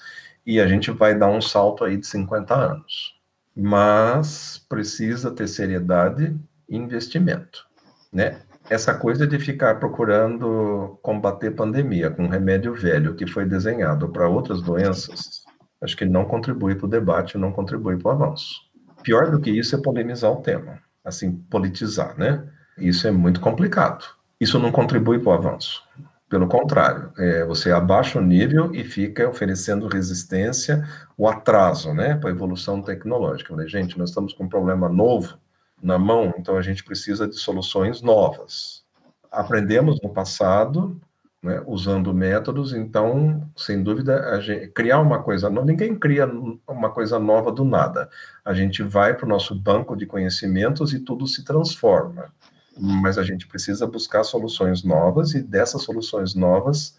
e 0.47 0.61
a 0.61 0.67
gente 0.67 0.89
vai 0.91 1.13
dar 1.13 1.27
um 1.27 1.41
salto 1.41 1.83
aí 1.83 1.97
de 1.97 2.07
50 2.07 2.55
anos. 2.55 3.19
Mas 3.53 4.65
precisa 4.69 5.29
ter 5.29 5.45
seriedade 5.45 6.33
e 6.69 6.77
investimento, 6.77 7.65
né? 8.13 8.39
Essa 8.69 8.93
coisa 8.93 9.27
de 9.27 9.37
ficar 9.39 9.77
procurando 9.77 10.97
combater 11.01 11.51
pandemia 11.51 12.09
com 12.09 12.23
um 12.23 12.29
remédio 12.29 12.73
velho 12.73 13.15
que 13.15 13.27
foi 13.27 13.45
desenhado 13.45 14.07
para 14.09 14.27
outras 14.29 14.61
doenças, 14.61 15.43
acho 15.81 15.97
que 15.97 16.05
não 16.05 16.23
contribui 16.23 16.75
para 16.75 16.85
o 16.85 16.89
debate, 16.89 17.37
não 17.37 17.51
contribui 17.51 17.97
para 17.97 18.09
o 18.09 18.11
avanço. 18.11 18.61
Pior 19.03 19.29
do 19.29 19.39
que 19.39 19.49
isso 19.49 19.75
é 19.75 19.81
polemizar 19.81 20.31
o 20.31 20.41
tema, 20.41 20.79
assim, 21.03 21.31
politizar, 21.49 22.17
né? 22.17 22.45
Isso 22.77 23.07
é 23.07 23.11
muito 23.11 23.41
complicado. 23.41 24.05
Isso 24.39 24.59
não 24.59 24.71
contribui 24.71 25.19
para 25.19 25.29
o 25.29 25.33
avanço. 25.33 25.81
Pelo 26.30 26.47
contrário, 26.47 27.11
é, 27.17 27.45
você 27.45 27.71
abaixa 27.71 28.19
o 28.19 28.21
nível 28.21 28.75
e 28.75 28.84
fica 28.84 29.30
oferecendo 29.30 29.88
resistência, 29.88 30.86
o 31.17 31.28
atraso, 31.28 31.93
né, 31.93 32.15
para 32.15 32.30
a 32.30 32.34
evolução 32.34 32.82
tecnológica. 32.82 33.53
falei, 33.53 33.67
gente, 33.67 33.97
nós 33.97 34.09
estamos 34.09 34.34
com 34.34 34.43
um 34.43 34.49
problema 34.49 34.89
novo 34.89 35.38
na 35.82 35.97
mão, 35.97 36.34
então 36.38 36.57
a 36.57 36.61
gente 36.61 36.84
precisa 36.84 37.28
de 37.28 37.36
soluções 37.36 38.01
novas. 38.01 38.84
Aprendemos 39.32 40.01
no 40.01 40.09
passado, 40.09 40.99
né, 41.41 41.63
usando 41.65 42.13
métodos, 42.13 42.73
então, 42.73 43.49
sem 43.55 43.82
dúvida, 43.82 44.41
gente, 44.41 44.67
criar 44.67 44.99
uma 44.99 45.23
coisa 45.23 45.49
nova, 45.49 45.65
ninguém 45.65 45.95
cria 45.95 46.30
uma 46.67 46.89
coisa 46.89 47.17
nova 47.19 47.53
do 47.53 47.63
nada. 47.63 48.09
A 48.43 48.53
gente 48.53 48.84
vai 48.84 49.13
para 49.13 49.25
o 49.25 49.30
nosso 49.30 49.55
banco 49.55 49.95
de 49.95 50.05
conhecimentos 50.05 50.93
e 50.93 50.99
tudo 50.99 51.25
se 51.25 51.45
transforma. 51.45 52.34
Mas 52.80 53.17
a 53.17 53.23
gente 53.23 53.47
precisa 53.47 53.88
buscar 53.88 54.23
soluções 54.23 54.84
novas 54.84 55.34
e 55.34 55.41
dessas 55.41 55.82
soluções 55.84 56.36
novas 56.36 56.95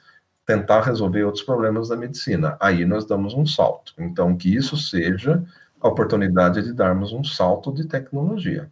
tentar 0.46 0.80
resolver 0.80 1.24
outros 1.24 1.44
problemas 1.44 1.88
da 1.88 1.96
medicina. 1.96 2.56
Aí 2.58 2.84
nós 2.86 3.04
damos 3.04 3.34
um 3.34 3.44
salto. 3.44 3.92
Então, 3.98 4.34
que 4.34 4.54
isso 4.54 4.78
seja 4.78 5.44
a 5.78 5.88
oportunidade 5.88 6.62
de 6.62 6.72
darmos 6.72 7.12
um 7.12 7.22
salto 7.22 7.70
de 7.70 7.86
tecnologia. 7.86 8.70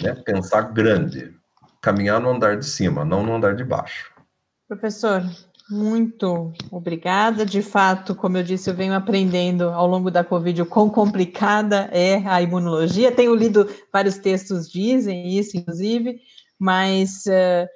Né? 0.00 0.14
Pensar 0.14 0.62
grande, 0.72 1.34
caminhar 1.80 2.20
no 2.20 2.30
andar 2.30 2.56
de 2.56 2.64
cima, 2.64 3.04
não 3.04 3.22
no 3.22 3.34
andar 3.34 3.54
de 3.54 3.62
baixo. 3.62 4.12
Professor, 4.66 5.22
muito 5.70 6.52
obrigada. 6.70 7.44
De 7.44 7.62
fato, 7.62 8.14
como 8.14 8.36
eu 8.36 8.42
disse, 8.42 8.68
eu 8.68 8.74
venho 8.74 8.94
aprendendo 8.94 9.70
ao 9.70 9.86
longo 9.86 10.10
da 10.10 10.22
Covid 10.22 10.62
o 10.62 10.66
quão 10.66 10.90
complicada 10.90 11.88
é 11.92 12.16
a 12.26 12.42
imunologia. 12.42 13.12
Tenho 13.12 13.34
lido 13.34 13.68
vários 13.92 14.18
textos 14.18 14.70
dizem 14.70 15.36
isso, 15.38 15.56
inclusive, 15.56 16.20
mas 16.58 17.24
uh, 17.26 17.68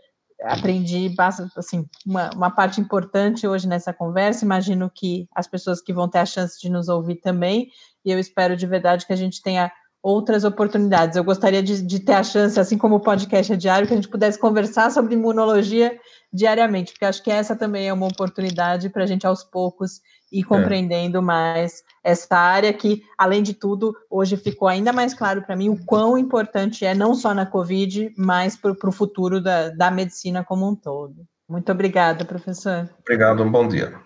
aprendi 0.42 1.14
assim, 1.56 1.86
uma, 2.06 2.30
uma 2.34 2.50
parte 2.50 2.80
importante 2.80 3.46
hoje 3.46 3.66
nessa 3.66 3.92
conversa. 3.92 4.44
Imagino 4.44 4.90
que 4.94 5.26
as 5.34 5.46
pessoas 5.46 5.80
que 5.80 5.92
vão 5.92 6.08
ter 6.08 6.18
a 6.18 6.26
chance 6.26 6.60
de 6.60 6.68
nos 6.68 6.88
ouvir 6.88 7.16
também, 7.16 7.70
e 8.04 8.10
eu 8.10 8.18
espero 8.18 8.56
de 8.56 8.66
verdade 8.66 9.06
que 9.06 9.12
a 9.12 9.16
gente 9.16 9.42
tenha 9.42 9.72
outras 10.02 10.44
oportunidades. 10.44 11.16
Eu 11.16 11.24
gostaria 11.24 11.62
de, 11.62 11.82
de, 11.82 12.00
ter 12.00 12.12
a 12.12 12.22
chance, 12.22 12.58
assim 12.58 12.78
como 12.78 12.96
o 12.96 13.00
podcast 13.00 13.52
é 13.52 13.56
diário, 13.56 13.86
que 13.86 13.92
a 13.92 13.96
gente 13.96 14.08
pudesse 14.08 14.38
conversar 14.38 14.90
sobre 14.90 15.14
imunologia 15.14 15.98
diariamente, 16.32 16.92
porque 16.92 17.04
acho 17.04 17.22
que 17.22 17.30
essa 17.30 17.56
também 17.56 17.88
é 17.88 17.92
uma 17.92 18.06
oportunidade 18.06 18.88
para 18.90 19.04
a 19.04 19.06
gente, 19.06 19.26
aos 19.26 19.42
poucos, 19.42 20.00
ir 20.30 20.44
compreendendo 20.44 21.18
é. 21.18 21.20
mais 21.22 21.82
essa 22.04 22.36
área 22.36 22.72
que, 22.72 23.02
além 23.16 23.42
de 23.42 23.54
tudo, 23.54 23.94
hoje 24.10 24.36
ficou 24.36 24.68
ainda 24.68 24.92
mais 24.92 25.14
claro 25.14 25.42
para 25.42 25.56
mim 25.56 25.68
o 25.68 25.84
quão 25.84 26.18
importante 26.18 26.84
é, 26.84 26.94
não 26.94 27.14
só 27.14 27.32
na 27.32 27.46
Covid, 27.46 28.12
mas 28.16 28.56
para 28.56 28.72
o 28.72 28.92
futuro 28.92 29.40
da, 29.40 29.70
da 29.70 29.90
medicina 29.90 30.44
como 30.44 30.68
um 30.68 30.74
todo. 30.74 31.26
Muito 31.48 31.72
obrigada, 31.72 32.24
professor. 32.24 32.88
Obrigado, 33.00 33.42
um 33.42 33.50
bom 33.50 33.66
dia. 33.66 33.98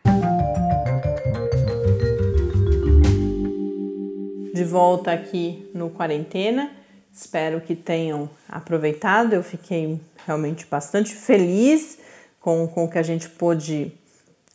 de 4.62 4.64
volta 4.64 5.12
aqui 5.12 5.68
no 5.74 5.90
Quarentena. 5.90 6.70
Espero 7.12 7.60
que 7.60 7.74
tenham 7.74 8.30
aproveitado. 8.48 9.32
Eu 9.32 9.42
fiquei 9.42 10.00
realmente 10.24 10.66
bastante 10.70 11.14
feliz 11.14 11.98
com, 12.42 12.66
com 12.66 12.84
o 12.84 12.90
que 12.90 12.98
a 12.98 13.02
gente 13.02 13.28
pôde 13.28 13.92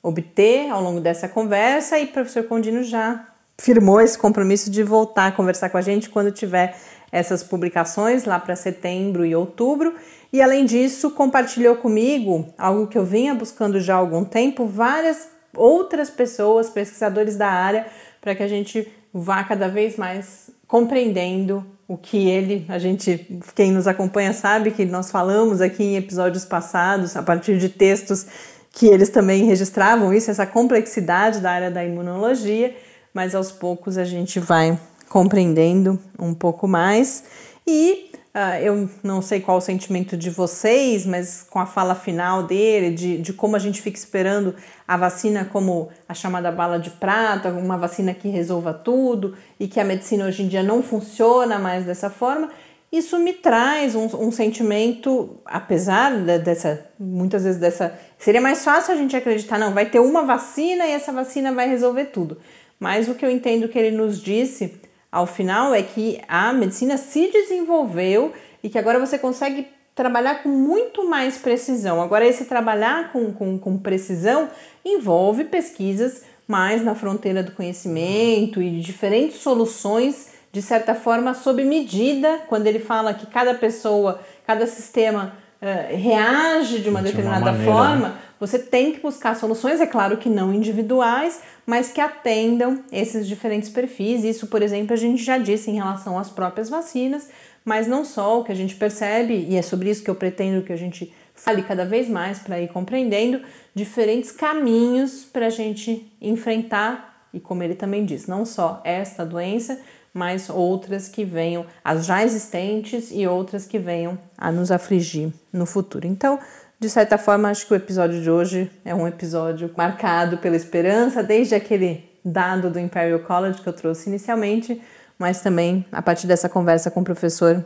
obter 0.03 0.69
ao 0.69 0.83
longo 0.83 0.99
dessa 0.99 1.27
conversa 1.27 1.97
e 1.97 2.03
o 2.03 2.07
professor 2.09 2.43
Condino 2.43 2.83
já 2.83 3.25
firmou 3.57 3.99
esse 3.99 4.17
compromisso 4.17 4.69
de 4.69 4.83
voltar 4.83 5.27
a 5.27 5.31
conversar 5.31 5.69
com 5.69 5.77
a 5.77 5.81
gente 5.81 6.09
quando 6.09 6.31
tiver 6.31 6.77
essas 7.11 7.41
publicações 7.41 8.25
lá 8.25 8.37
para 8.39 8.55
setembro 8.55 9.25
e 9.25 9.35
outubro. 9.35 9.95
E 10.31 10.41
além 10.41 10.65
disso, 10.65 11.11
compartilhou 11.11 11.77
comigo 11.77 12.53
algo 12.57 12.87
que 12.87 12.97
eu 12.97 13.05
vinha 13.05 13.33
buscando 13.33 13.79
já 13.79 13.95
há 13.95 13.97
algum 13.97 14.23
tempo, 14.23 14.67
várias 14.67 15.29
outras 15.55 16.09
pessoas, 16.09 16.69
pesquisadores 16.69 17.35
da 17.37 17.47
área, 17.47 17.87
para 18.21 18.35
que 18.35 18.43
a 18.43 18.47
gente 18.47 18.87
vá 19.11 19.43
cada 19.43 19.67
vez 19.67 19.95
mais 19.95 20.51
compreendendo 20.67 21.65
o 21.87 21.97
que 21.97 22.27
ele, 22.29 22.65
a 22.67 22.77
gente, 22.77 23.39
quem 23.55 23.71
nos 23.71 23.87
acompanha 23.87 24.33
sabe 24.33 24.71
que 24.71 24.85
nós 24.85 25.09
falamos 25.09 25.61
aqui 25.61 25.83
em 25.83 25.95
episódios 25.95 26.43
passados, 26.43 27.15
a 27.15 27.23
partir 27.23 27.57
de 27.57 27.69
textos 27.69 28.25
que 28.71 28.87
eles 28.87 29.09
também 29.09 29.45
registravam 29.45 30.13
isso, 30.13 30.29
essa 30.29 30.45
complexidade 30.45 31.39
da 31.39 31.51
área 31.51 31.71
da 31.71 31.83
imunologia, 31.83 32.75
mas 33.13 33.33
aos 33.33 33.51
poucos 33.51 33.97
a 33.97 34.03
gente 34.03 34.39
vai 34.39 34.77
compreendendo 35.09 35.99
um 36.19 36.33
pouco 36.33 36.67
mais. 36.67 37.23
E 37.65 38.07
Uh, 38.37 38.61
eu 38.61 38.89
não 39.01 39.19
sei 39.19 39.39
qual 39.39 39.57
o 39.57 39.61
sentimento 39.61 40.15
de 40.15 40.29
vocês, 40.29 41.07
mas 41.07 41.43
com 41.49 41.57
a 41.57 41.65
fala 41.65 41.95
final 41.95 42.43
dele, 42.43 42.93
de, 42.93 43.17
de 43.17 43.33
como 43.33 43.55
a 43.55 43.59
gente 43.59 43.81
fica 43.81 43.97
esperando 43.97 44.53
a 44.87 44.95
vacina 44.95 45.45
como 45.51 45.89
a 46.07 46.13
chamada 46.13 46.51
bala 46.51 46.79
de 46.79 46.89
prata, 46.91 47.49
uma 47.49 47.77
vacina 47.77 48.13
que 48.13 48.29
resolva 48.29 48.73
tudo 48.73 49.35
e 49.59 49.67
que 49.67 49.79
a 49.79 49.83
medicina 49.83 50.25
hoje 50.25 50.43
em 50.43 50.47
dia 50.47 50.63
não 50.63 50.81
funciona 50.81 51.59
mais 51.59 51.85
dessa 51.85 52.09
forma, 52.09 52.49
isso 52.91 53.19
me 53.19 53.33
traz 53.33 53.95
um, 53.95 54.05
um 54.05 54.31
sentimento, 54.31 55.41
apesar 55.45 56.15
de, 56.15 56.39
dessa, 56.39 56.89
muitas 56.97 57.43
vezes 57.43 57.59
dessa. 57.59 57.99
Seria 58.17 58.39
mais 58.39 58.63
fácil 58.63 58.93
a 58.93 58.97
gente 58.97 59.15
acreditar, 59.15 59.59
não, 59.59 59.73
vai 59.73 59.87
ter 59.87 59.99
uma 59.99 60.23
vacina 60.23 60.85
e 60.85 60.91
essa 60.91 61.11
vacina 61.11 61.51
vai 61.51 61.67
resolver 61.67 62.05
tudo. 62.05 62.37
Mas 62.79 63.09
o 63.09 63.15
que 63.15 63.25
eu 63.25 63.29
entendo 63.29 63.67
que 63.67 63.77
ele 63.77 63.95
nos 63.95 64.21
disse 64.21 64.79
ao 65.11 65.27
final 65.27 65.73
é 65.73 65.81
que 65.81 66.21
a 66.29 66.53
medicina 66.53 66.95
se 66.95 67.29
desenvolveu 67.29 68.31
e 68.63 68.69
que 68.69 68.77
agora 68.77 68.99
você 68.99 69.17
consegue 69.17 69.67
trabalhar 69.97 70.43
com 70.43 70.49
muito 70.49 71.09
mais 71.09 71.37
precisão. 71.37 72.01
Agora, 72.01 72.25
esse 72.25 72.45
trabalhar 72.45 73.11
com, 73.11 73.33
com, 73.33 73.57
com 73.57 73.77
precisão 73.79 74.47
envolve 74.87 75.45
pesquisas 75.45 76.23
mais 76.47 76.83
na 76.83 76.95
fronteira 76.95 77.43
do 77.43 77.51
conhecimento 77.51 78.61
e 78.61 78.79
diferentes 78.79 79.37
soluções, 79.37 80.29
de 80.51 80.61
certa 80.61 80.95
forma, 80.95 81.33
sob 81.33 81.63
medida, 81.63 82.41
quando 82.47 82.67
ele 82.67 82.79
fala 82.79 83.13
que 83.13 83.25
cada 83.25 83.53
pessoa, 83.53 84.21
cada 84.45 84.65
sistema 84.65 85.33
uh, 85.61 85.95
reage 85.95 86.79
de 86.79 86.89
uma 86.89 87.01
de 87.01 87.07
determinada 87.11 87.45
uma 87.45 87.51
maneira, 87.51 87.71
forma. 87.71 88.09
Né? 88.09 88.17
Você 88.39 88.59
tem 88.59 88.91
que 88.93 88.99
buscar 88.99 89.35
soluções, 89.35 89.81
é 89.81 89.87
claro 89.87 90.17
que 90.17 90.29
não 90.29 90.53
individuais, 90.53 91.41
mas 91.65 91.91
que 91.91 91.99
atendam 91.99 92.83
esses 92.91 93.27
diferentes 93.27 93.67
perfis. 93.67 94.23
Isso, 94.23 94.47
por 94.47 94.61
exemplo, 94.61 94.93
a 94.93 94.97
gente 94.97 95.21
já 95.21 95.37
disse 95.37 95.69
em 95.69 95.75
relação 95.75 96.17
às 96.17 96.29
próprias 96.29 96.69
vacinas, 96.69 97.29
mas 97.65 97.87
não 97.87 98.05
só, 98.05 98.39
o 98.39 98.43
que 98.43 98.51
a 98.51 98.55
gente 98.55 98.75
percebe, 98.75 99.45
e 99.49 99.57
é 99.57 99.61
sobre 99.61 99.89
isso 99.89 100.03
que 100.03 100.09
eu 100.09 100.15
pretendo 100.15 100.63
que 100.63 100.71
a 100.71 100.77
gente 100.77 101.13
fale 101.37 101.61
cada 101.63 101.85
vez 101.85 102.09
mais 102.09 102.39
para 102.39 102.59
ir 102.59 102.67
compreendendo 102.67 103.41
diferentes 103.73 104.31
caminhos 104.31 105.23
para 105.23 105.45
a 105.45 105.49
gente 105.49 106.11
enfrentar, 106.21 107.29
e 107.33 107.39
como 107.39 107.63
ele 107.63 107.75
também 107.75 108.03
diz, 108.03 108.27
não 108.27 108.45
só 108.45 108.81
esta 108.83 109.25
doença, 109.25 109.79
mas 110.13 110.49
outras 110.49 111.07
que 111.07 111.23
venham, 111.23 111.65
as 111.83 112.05
já 112.05 112.23
existentes 112.23 113.11
e 113.11 113.27
outras 113.27 113.65
que 113.65 113.77
venham 113.77 114.17
a 114.37 114.51
nos 114.51 114.71
afligir 114.71 115.31
no 115.53 115.65
futuro. 115.65 116.07
Então, 116.07 116.39
de 116.79 116.89
certa 116.89 117.17
forma, 117.17 117.49
acho 117.49 117.67
que 117.67 117.73
o 117.73 117.75
episódio 117.75 118.21
de 118.21 118.29
hoje 118.29 118.69
é 118.83 118.93
um 118.93 119.07
episódio 119.07 119.71
marcado 119.77 120.37
pela 120.39 120.55
esperança, 120.55 121.23
desde 121.23 121.53
aquele 121.53 122.03
dado 122.25 122.69
do 122.69 122.79
Imperial 122.79 123.19
College 123.19 123.61
que 123.61 123.69
eu 123.69 123.73
trouxe 123.73 124.09
inicialmente, 124.09 124.81
mas 125.19 125.41
também 125.41 125.85
a 125.91 126.01
partir 126.01 126.27
dessa 126.27 126.49
conversa 126.49 126.91
com 126.91 127.01
o 127.01 127.03
professor 127.03 127.63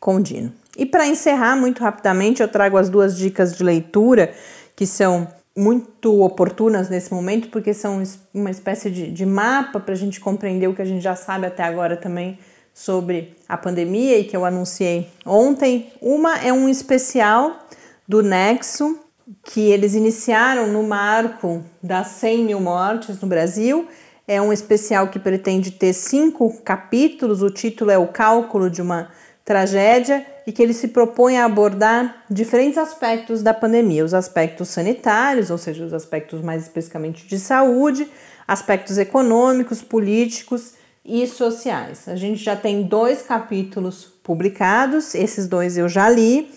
Condino. 0.00 0.52
E 0.78 0.86
para 0.86 1.08
encerrar 1.08 1.56
muito 1.56 1.82
rapidamente, 1.82 2.40
eu 2.40 2.46
trago 2.46 2.76
as 2.76 2.88
duas 2.88 3.18
dicas 3.18 3.56
de 3.56 3.64
leitura 3.64 4.32
que 4.76 4.86
são 4.86 5.26
muito 5.56 6.22
oportunas 6.22 6.88
nesse 6.88 7.12
momento, 7.12 7.48
porque 7.48 7.74
são 7.74 8.00
uma 8.32 8.48
espécie 8.48 8.88
de, 8.88 9.10
de 9.10 9.26
mapa 9.26 9.80
para 9.80 9.92
a 9.92 9.96
gente 9.96 10.20
compreender 10.20 10.68
o 10.68 10.74
que 10.74 10.80
a 10.80 10.84
gente 10.84 11.02
já 11.02 11.16
sabe 11.16 11.46
até 11.46 11.64
agora 11.64 11.96
também 11.96 12.38
sobre 12.72 13.36
a 13.48 13.56
pandemia 13.56 14.18
e 14.18 14.24
que 14.24 14.36
eu 14.36 14.44
anunciei 14.44 15.08
ontem. 15.26 15.92
Uma 16.00 16.38
é 16.38 16.52
um 16.52 16.68
especial 16.68 17.58
do 18.06 18.22
Nexo, 18.22 19.00
que 19.44 19.72
eles 19.72 19.94
iniciaram 19.94 20.68
no 20.68 20.84
marco 20.84 21.60
das 21.82 22.06
100 22.06 22.44
mil 22.44 22.60
mortes 22.60 23.20
no 23.20 23.26
Brasil. 23.26 23.88
É 24.28 24.40
um 24.40 24.52
especial 24.52 25.08
que 25.08 25.18
pretende 25.18 25.72
ter 25.72 25.92
cinco 25.92 26.56
capítulos, 26.62 27.42
o 27.42 27.50
título 27.50 27.90
é 27.90 27.98
O 27.98 28.06
Cálculo 28.06 28.70
de 28.70 28.80
uma 28.80 29.10
Tragédia, 29.44 30.24
e 30.48 30.52
que 30.52 30.62
ele 30.62 30.72
se 30.72 30.88
propõe 30.88 31.36
a 31.36 31.44
abordar 31.44 32.24
diferentes 32.30 32.78
aspectos 32.78 33.42
da 33.42 33.52
pandemia: 33.52 34.02
os 34.02 34.14
aspectos 34.14 34.68
sanitários, 34.68 35.50
ou 35.50 35.58
seja, 35.58 35.84
os 35.84 35.92
aspectos 35.92 36.40
mais 36.40 36.62
especificamente 36.62 37.26
de 37.26 37.38
saúde, 37.38 38.08
aspectos 38.46 38.96
econômicos, 38.96 39.82
políticos 39.82 40.72
e 41.04 41.26
sociais. 41.26 42.08
A 42.08 42.16
gente 42.16 42.42
já 42.42 42.56
tem 42.56 42.82
dois 42.82 43.20
capítulos 43.20 44.06
publicados, 44.22 45.14
esses 45.14 45.46
dois 45.46 45.76
eu 45.76 45.86
já 45.86 46.08
li. 46.08 46.50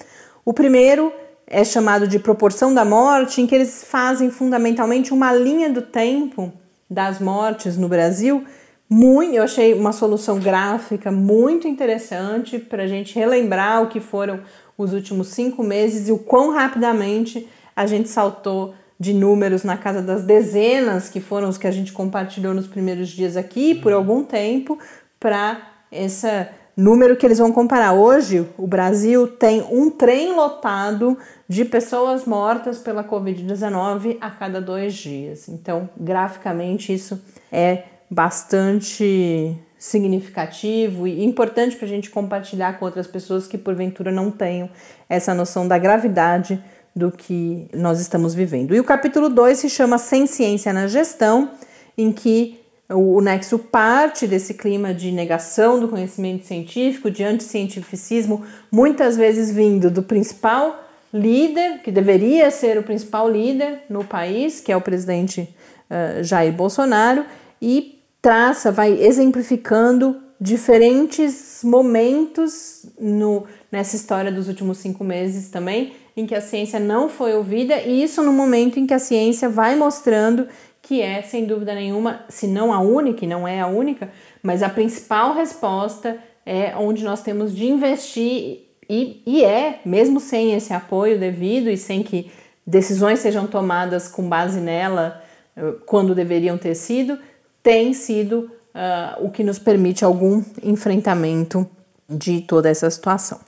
O 0.45 0.53
primeiro 0.53 1.11
é 1.45 1.65
chamado 1.65 2.07
de 2.07 2.17
Proporção 2.17 2.73
da 2.73 2.85
Morte, 2.85 3.41
em 3.41 3.45
que 3.45 3.53
eles 3.53 3.83
fazem 3.83 4.31
fundamentalmente 4.31 5.13
uma 5.13 5.33
linha 5.33 5.69
do 5.69 5.81
tempo 5.81 6.49
das 6.89 7.19
mortes 7.19 7.75
no 7.75 7.89
Brasil. 7.89 8.45
Muito, 8.93 9.33
eu 9.33 9.43
achei 9.43 9.73
uma 9.73 9.93
solução 9.93 10.37
gráfica 10.37 11.09
muito 11.09 11.65
interessante 11.65 12.59
para 12.59 12.83
a 12.83 12.87
gente 12.87 13.15
relembrar 13.15 13.81
o 13.81 13.87
que 13.87 14.01
foram 14.01 14.41
os 14.77 14.91
últimos 14.91 15.29
cinco 15.29 15.63
meses 15.63 16.09
e 16.09 16.11
o 16.11 16.17
quão 16.17 16.51
rapidamente 16.51 17.47
a 17.73 17.85
gente 17.85 18.09
saltou 18.09 18.73
de 18.99 19.13
números 19.13 19.63
na 19.63 19.77
casa 19.77 20.01
das 20.01 20.25
dezenas, 20.25 21.07
que 21.07 21.21
foram 21.21 21.47
os 21.47 21.57
que 21.57 21.67
a 21.67 21.71
gente 21.71 21.93
compartilhou 21.93 22.53
nos 22.53 22.67
primeiros 22.67 23.07
dias 23.07 23.37
aqui 23.37 23.73
por 23.75 23.93
algum 23.93 24.25
tempo, 24.25 24.77
para 25.17 25.61
essa 25.89 26.49
número 26.75 27.15
que 27.15 27.25
eles 27.25 27.37
vão 27.37 27.53
comparar. 27.53 27.93
Hoje, 27.93 28.45
o 28.57 28.67
Brasil 28.67 29.25
tem 29.25 29.65
um 29.71 29.89
trem 29.89 30.35
lotado 30.35 31.17
de 31.47 31.63
pessoas 31.63 32.25
mortas 32.25 32.77
pela 32.79 33.05
Covid-19 33.05 34.17
a 34.19 34.29
cada 34.29 34.59
dois 34.59 34.93
dias. 34.95 35.47
Então, 35.47 35.89
graficamente, 35.97 36.93
isso 36.93 37.21
é 37.49 37.83
bastante 38.12 39.57
significativo 39.80 41.07
e 41.07 41.24
importante 41.24 41.78
para 41.78 41.86
a 41.86 41.89
gente 41.89 42.09
compartilhar 42.09 42.78
com 42.78 42.84
outras 42.84 43.07
pessoas 43.07 43.47
que, 43.47 43.57
porventura, 43.57 44.12
não 44.12 44.30
tenham 44.30 44.70
essa 45.07 45.34
noção 45.34 45.66
da 45.66 45.78
gravidade 45.78 46.62
do 46.93 47.09
que 47.09 47.70
nós 47.74 48.01
estamos 48.01 48.36
vivendo. 48.36 48.76
E 48.76 48.80
o 48.82 48.84
capítulo 48.84 49.30
2 49.30 49.57
se 49.57 49.70
chama 49.70 49.97
Sem 49.97 50.28
Ciência 50.28 50.74
na 50.74 50.88
Gestão, 50.88 51.51
em 51.97 52.12
que 52.12 52.59
o 52.89 53.22
Nexo 53.22 53.57
parte 53.57 54.28
desse 54.28 54.55
clima 54.55 54.93
de 54.93 55.09
negação 55.09 55.80
do 55.80 55.88
conhecimento 55.88 56.45
científico, 56.45 57.09
de 57.09 57.24
anticientificismo, 57.24 58.45
muitas 58.70 59.16
vezes 59.16 59.49
vindo 59.49 59.89
do 59.89 60.03
principal 60.03 60.84
líder, 61.14 61.80
que 61.80 61.91
deveria 61.91 62.51
ser 62.51 62.78
o 62.78 62.84
principal 62.84 63.32
líder 63.32 63.84
no 63.89 64.03
país, 64.03 64.59
que 64.59 64.70
é 64.70 64.76
o 64.76 64.82
presidente 64.82 65.47
uh, 65.89 66.22
Jair 66.22 66.51
Bolsonaro, 66.51 67.26
e 67.62 68.01
traça, 68.22 68.72
vai 68.72 68.93
exemplificando 69.01 70.22
diferentes 70.39 71.61
momentos 71.63 72.86
no, 72.99 73.45
nessa 73.72 73.95
história 73.95 74.32
dos 74.32 74.47
últimos 74.47 74.78
cinco 74.78 75.03
meses 75.03 75.49
também, 75.49 75.93
em 76.15 76.26
que 76.26 76.36
a 76.36 76.41
ciência 76.41 76.80
não 76.80 77.07
foi 77.07 77.34
ouvida, 77.34 77.80
e 77.82 78.03
isso 78.03 78.22
no 78.24 78.34
momento 78.34 78.80
em 78.80 78.86
que 78.86 78.93
a 78.93 78.99
ciência 78.99 79.49
vai 79.49 79.76
mostrando 79.76 80.47
que 80.82 81.01
é, 81.01 81.22
sem 81.22 81.45
dúvida 81.45 81.76
nenhuma, 81.76 82.26
se 82.28 82.47
não 82.47 82.74
a 82.74 82.80
única, 82.80 83.24
e 83.24 83.28
não 83.28 83.47
é 83.47 83.61
a 83.61 83.67
única, 83.67 84.11
mas 84.41 84.63
a 84.63 84.69
principal 84.69 85.34
resposta 85.34 86.17
é 86.45 86.76
onde 86.76 87.03
nós 87.03 87.22
temos 87.22 87.55
de 87.55 87.67
investir, 87.67 88.67
e, 88.89 89.22
e 89.26 89.43
é, 89.45 89.80
mesmo 89.86 90.19
sem 90.19 90.53
esse 90.53 90.74
apoio 90.74 91.19
devido 91.19 91.69
e 91.69 91.78
sem 91.78 92.03
que 92.03 92.32
decisões 92.65 93.19
sejam 93.19 93.47
tomadas 93.47 94.07
com 94.07 94.28
base 94.28 94.59
nela 94.59 95.24
eh, 95.55 95.76
quando 95.86 96.15
deveriam 96.15 96.57
ter 96.57 96.76
sido, 96.76 97.17
tem 97.64 97.93
sido 97.93 98.51
uh, 98.76 99.26
o 99.26 99.30
que 99.30 99.43
nos 99.43 99.59
permite 99.59 100.03
algum 100.03 100.43
enfrentamento 100.64 101.68
de 102.09 102.41
toda 102.41 102.70
essa 102.70 102.89
situação. 102.89 103.39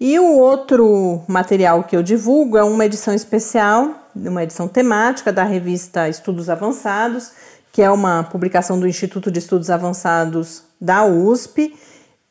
E 0.00 0.18
o 0.18 0.38
outro 0.38 1.22
material 1.26 1.82
que 1.82 1.96
eu 1.96 2.02
divulgo 2.02 2.56
é 2.56 2.62
uma 2.62 2.84
edição 2.86 3.12
especial, 3.14 4.08
uma 4.14 4.44
edição 4.44 4.68
temática 4.68 5.32
da 5.32 5.42
revista 5.42 6.08
Estudos 6.08 6.48
Avançados, 6.48 7.32
que 7.72 7.82
é 7.82 7.90
uma 7.90 8.22
publicação 8.22 8.78
do 8.78 8.86
Instituto 8.86 9.30
de 9.30 9.40
Estudos 9.40 9.70
Avançados 9.70 10.62
da 10.80 11.04
USP. 11.04 11.74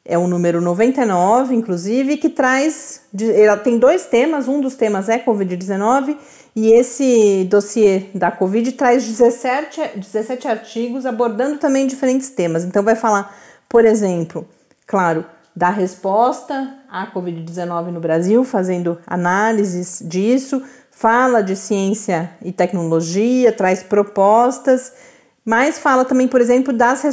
É 0.05 0.17
o 0.17 0.27
número 0.27 0.61
99, 0.61 1.53
inclusive, 1.55 2.15
que 2.15 2.29
traz. 2.29 3.01
Ela 3.35 3.57
tem 3.57 3.77
dois 3.77 4.05
temas, 4.05 4.47
um 4.47 4.61
dos 4.61 4.75
temas 4.75 5.09
é 5.09 5.19
Covid-19 5.19 6.15
e 6.57 6.71
esse 6.71 7.43
dossiê 7.51 8.05
da 8.15 8.31
Covid 8.31 8.71
traz 8.71 9.05
17, 9.05 9.99
17 9.99 10.47
artigos 10.47 11.05
abordando 11.05 11.59
também 11.59 11.85
diferentes 11.85 12.31
temas. 12.31 12.63
Então, 12.63 12.81
vai 12.81 12.95
falar, 12.95 13.31
por 13.69 13.85
exemplo, 13.85 14.43
claro, 14.87 15.23
da 15.55 15.69
resposta 15.69 16.73
à 16.89 17.05
Covid-19 17.13 17.91
no 17.91 17.99
Brasil, 17.99 18.43
fazendo 18.43 18.97
análises 19.05 20.01
disso, 20.03 20.63
fala 20.89 21.43
de 21.43 21.55
ciência 21.55 22.31
e 22.41 22.51
tecnologia, 22.51 23.51
traz 23.51 23.83
propostas, 23.83 24.93
mas 25.45 25.77
fala 25.77 26.03
também, 26.05 26.27
por 26.27 26.41
exemplo, 26.41 26.73
das 26.73 27.03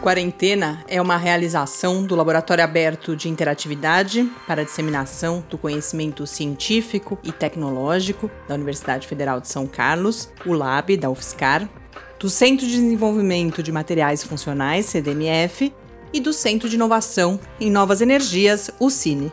Quarentena 0.00 0.82
é 0.88 1.00
uma 1.00 1.16
realização 1.16 2.02
do 2.02 2.16
Laboratório 2.16 2.64
Aberto 2.64 3.14
de 3.14 3.28
Interatividade 3.28 4.28
para 4.48 4.62
a 4.62 4.64
Disseminação 4.64 5.44
do 5.48 5.56
Conhecimento 5.56 6.26
Científico 6.26 7.18
e 7.22 7.30
Tecnológico 7.30 8.30
da 8.48 8.54
Universidade 8.54 9.06
Federal 9.06 9.40
de 9.40 9.48
São 9.48 9.66
Carlos, 9.66 10.28
o 10.44 10.54
LAB 10.54 10.96
da 10.96 11.08
UFSCar, 11.08 11.68
do 12.18 12.28
Centro 12.28 12.66
de 12.66 12.72
Desenvolvimento 12.72 13.62
de 13.62 13.70
Materiais 13.70 14.24
Funcionais, 14.24 14.86
CDMF, 14.86 15.72
e 16.12 16.20
do 16.20 16.32
Centro 16.32 16.68
de 16.68 16.74
Inovação 16.76 17.38
em 17.60 17.70
Novas 17.70 18.00
Energias, 18.00 18.70
o 18.80 18.90
CINE. 18.90 19.32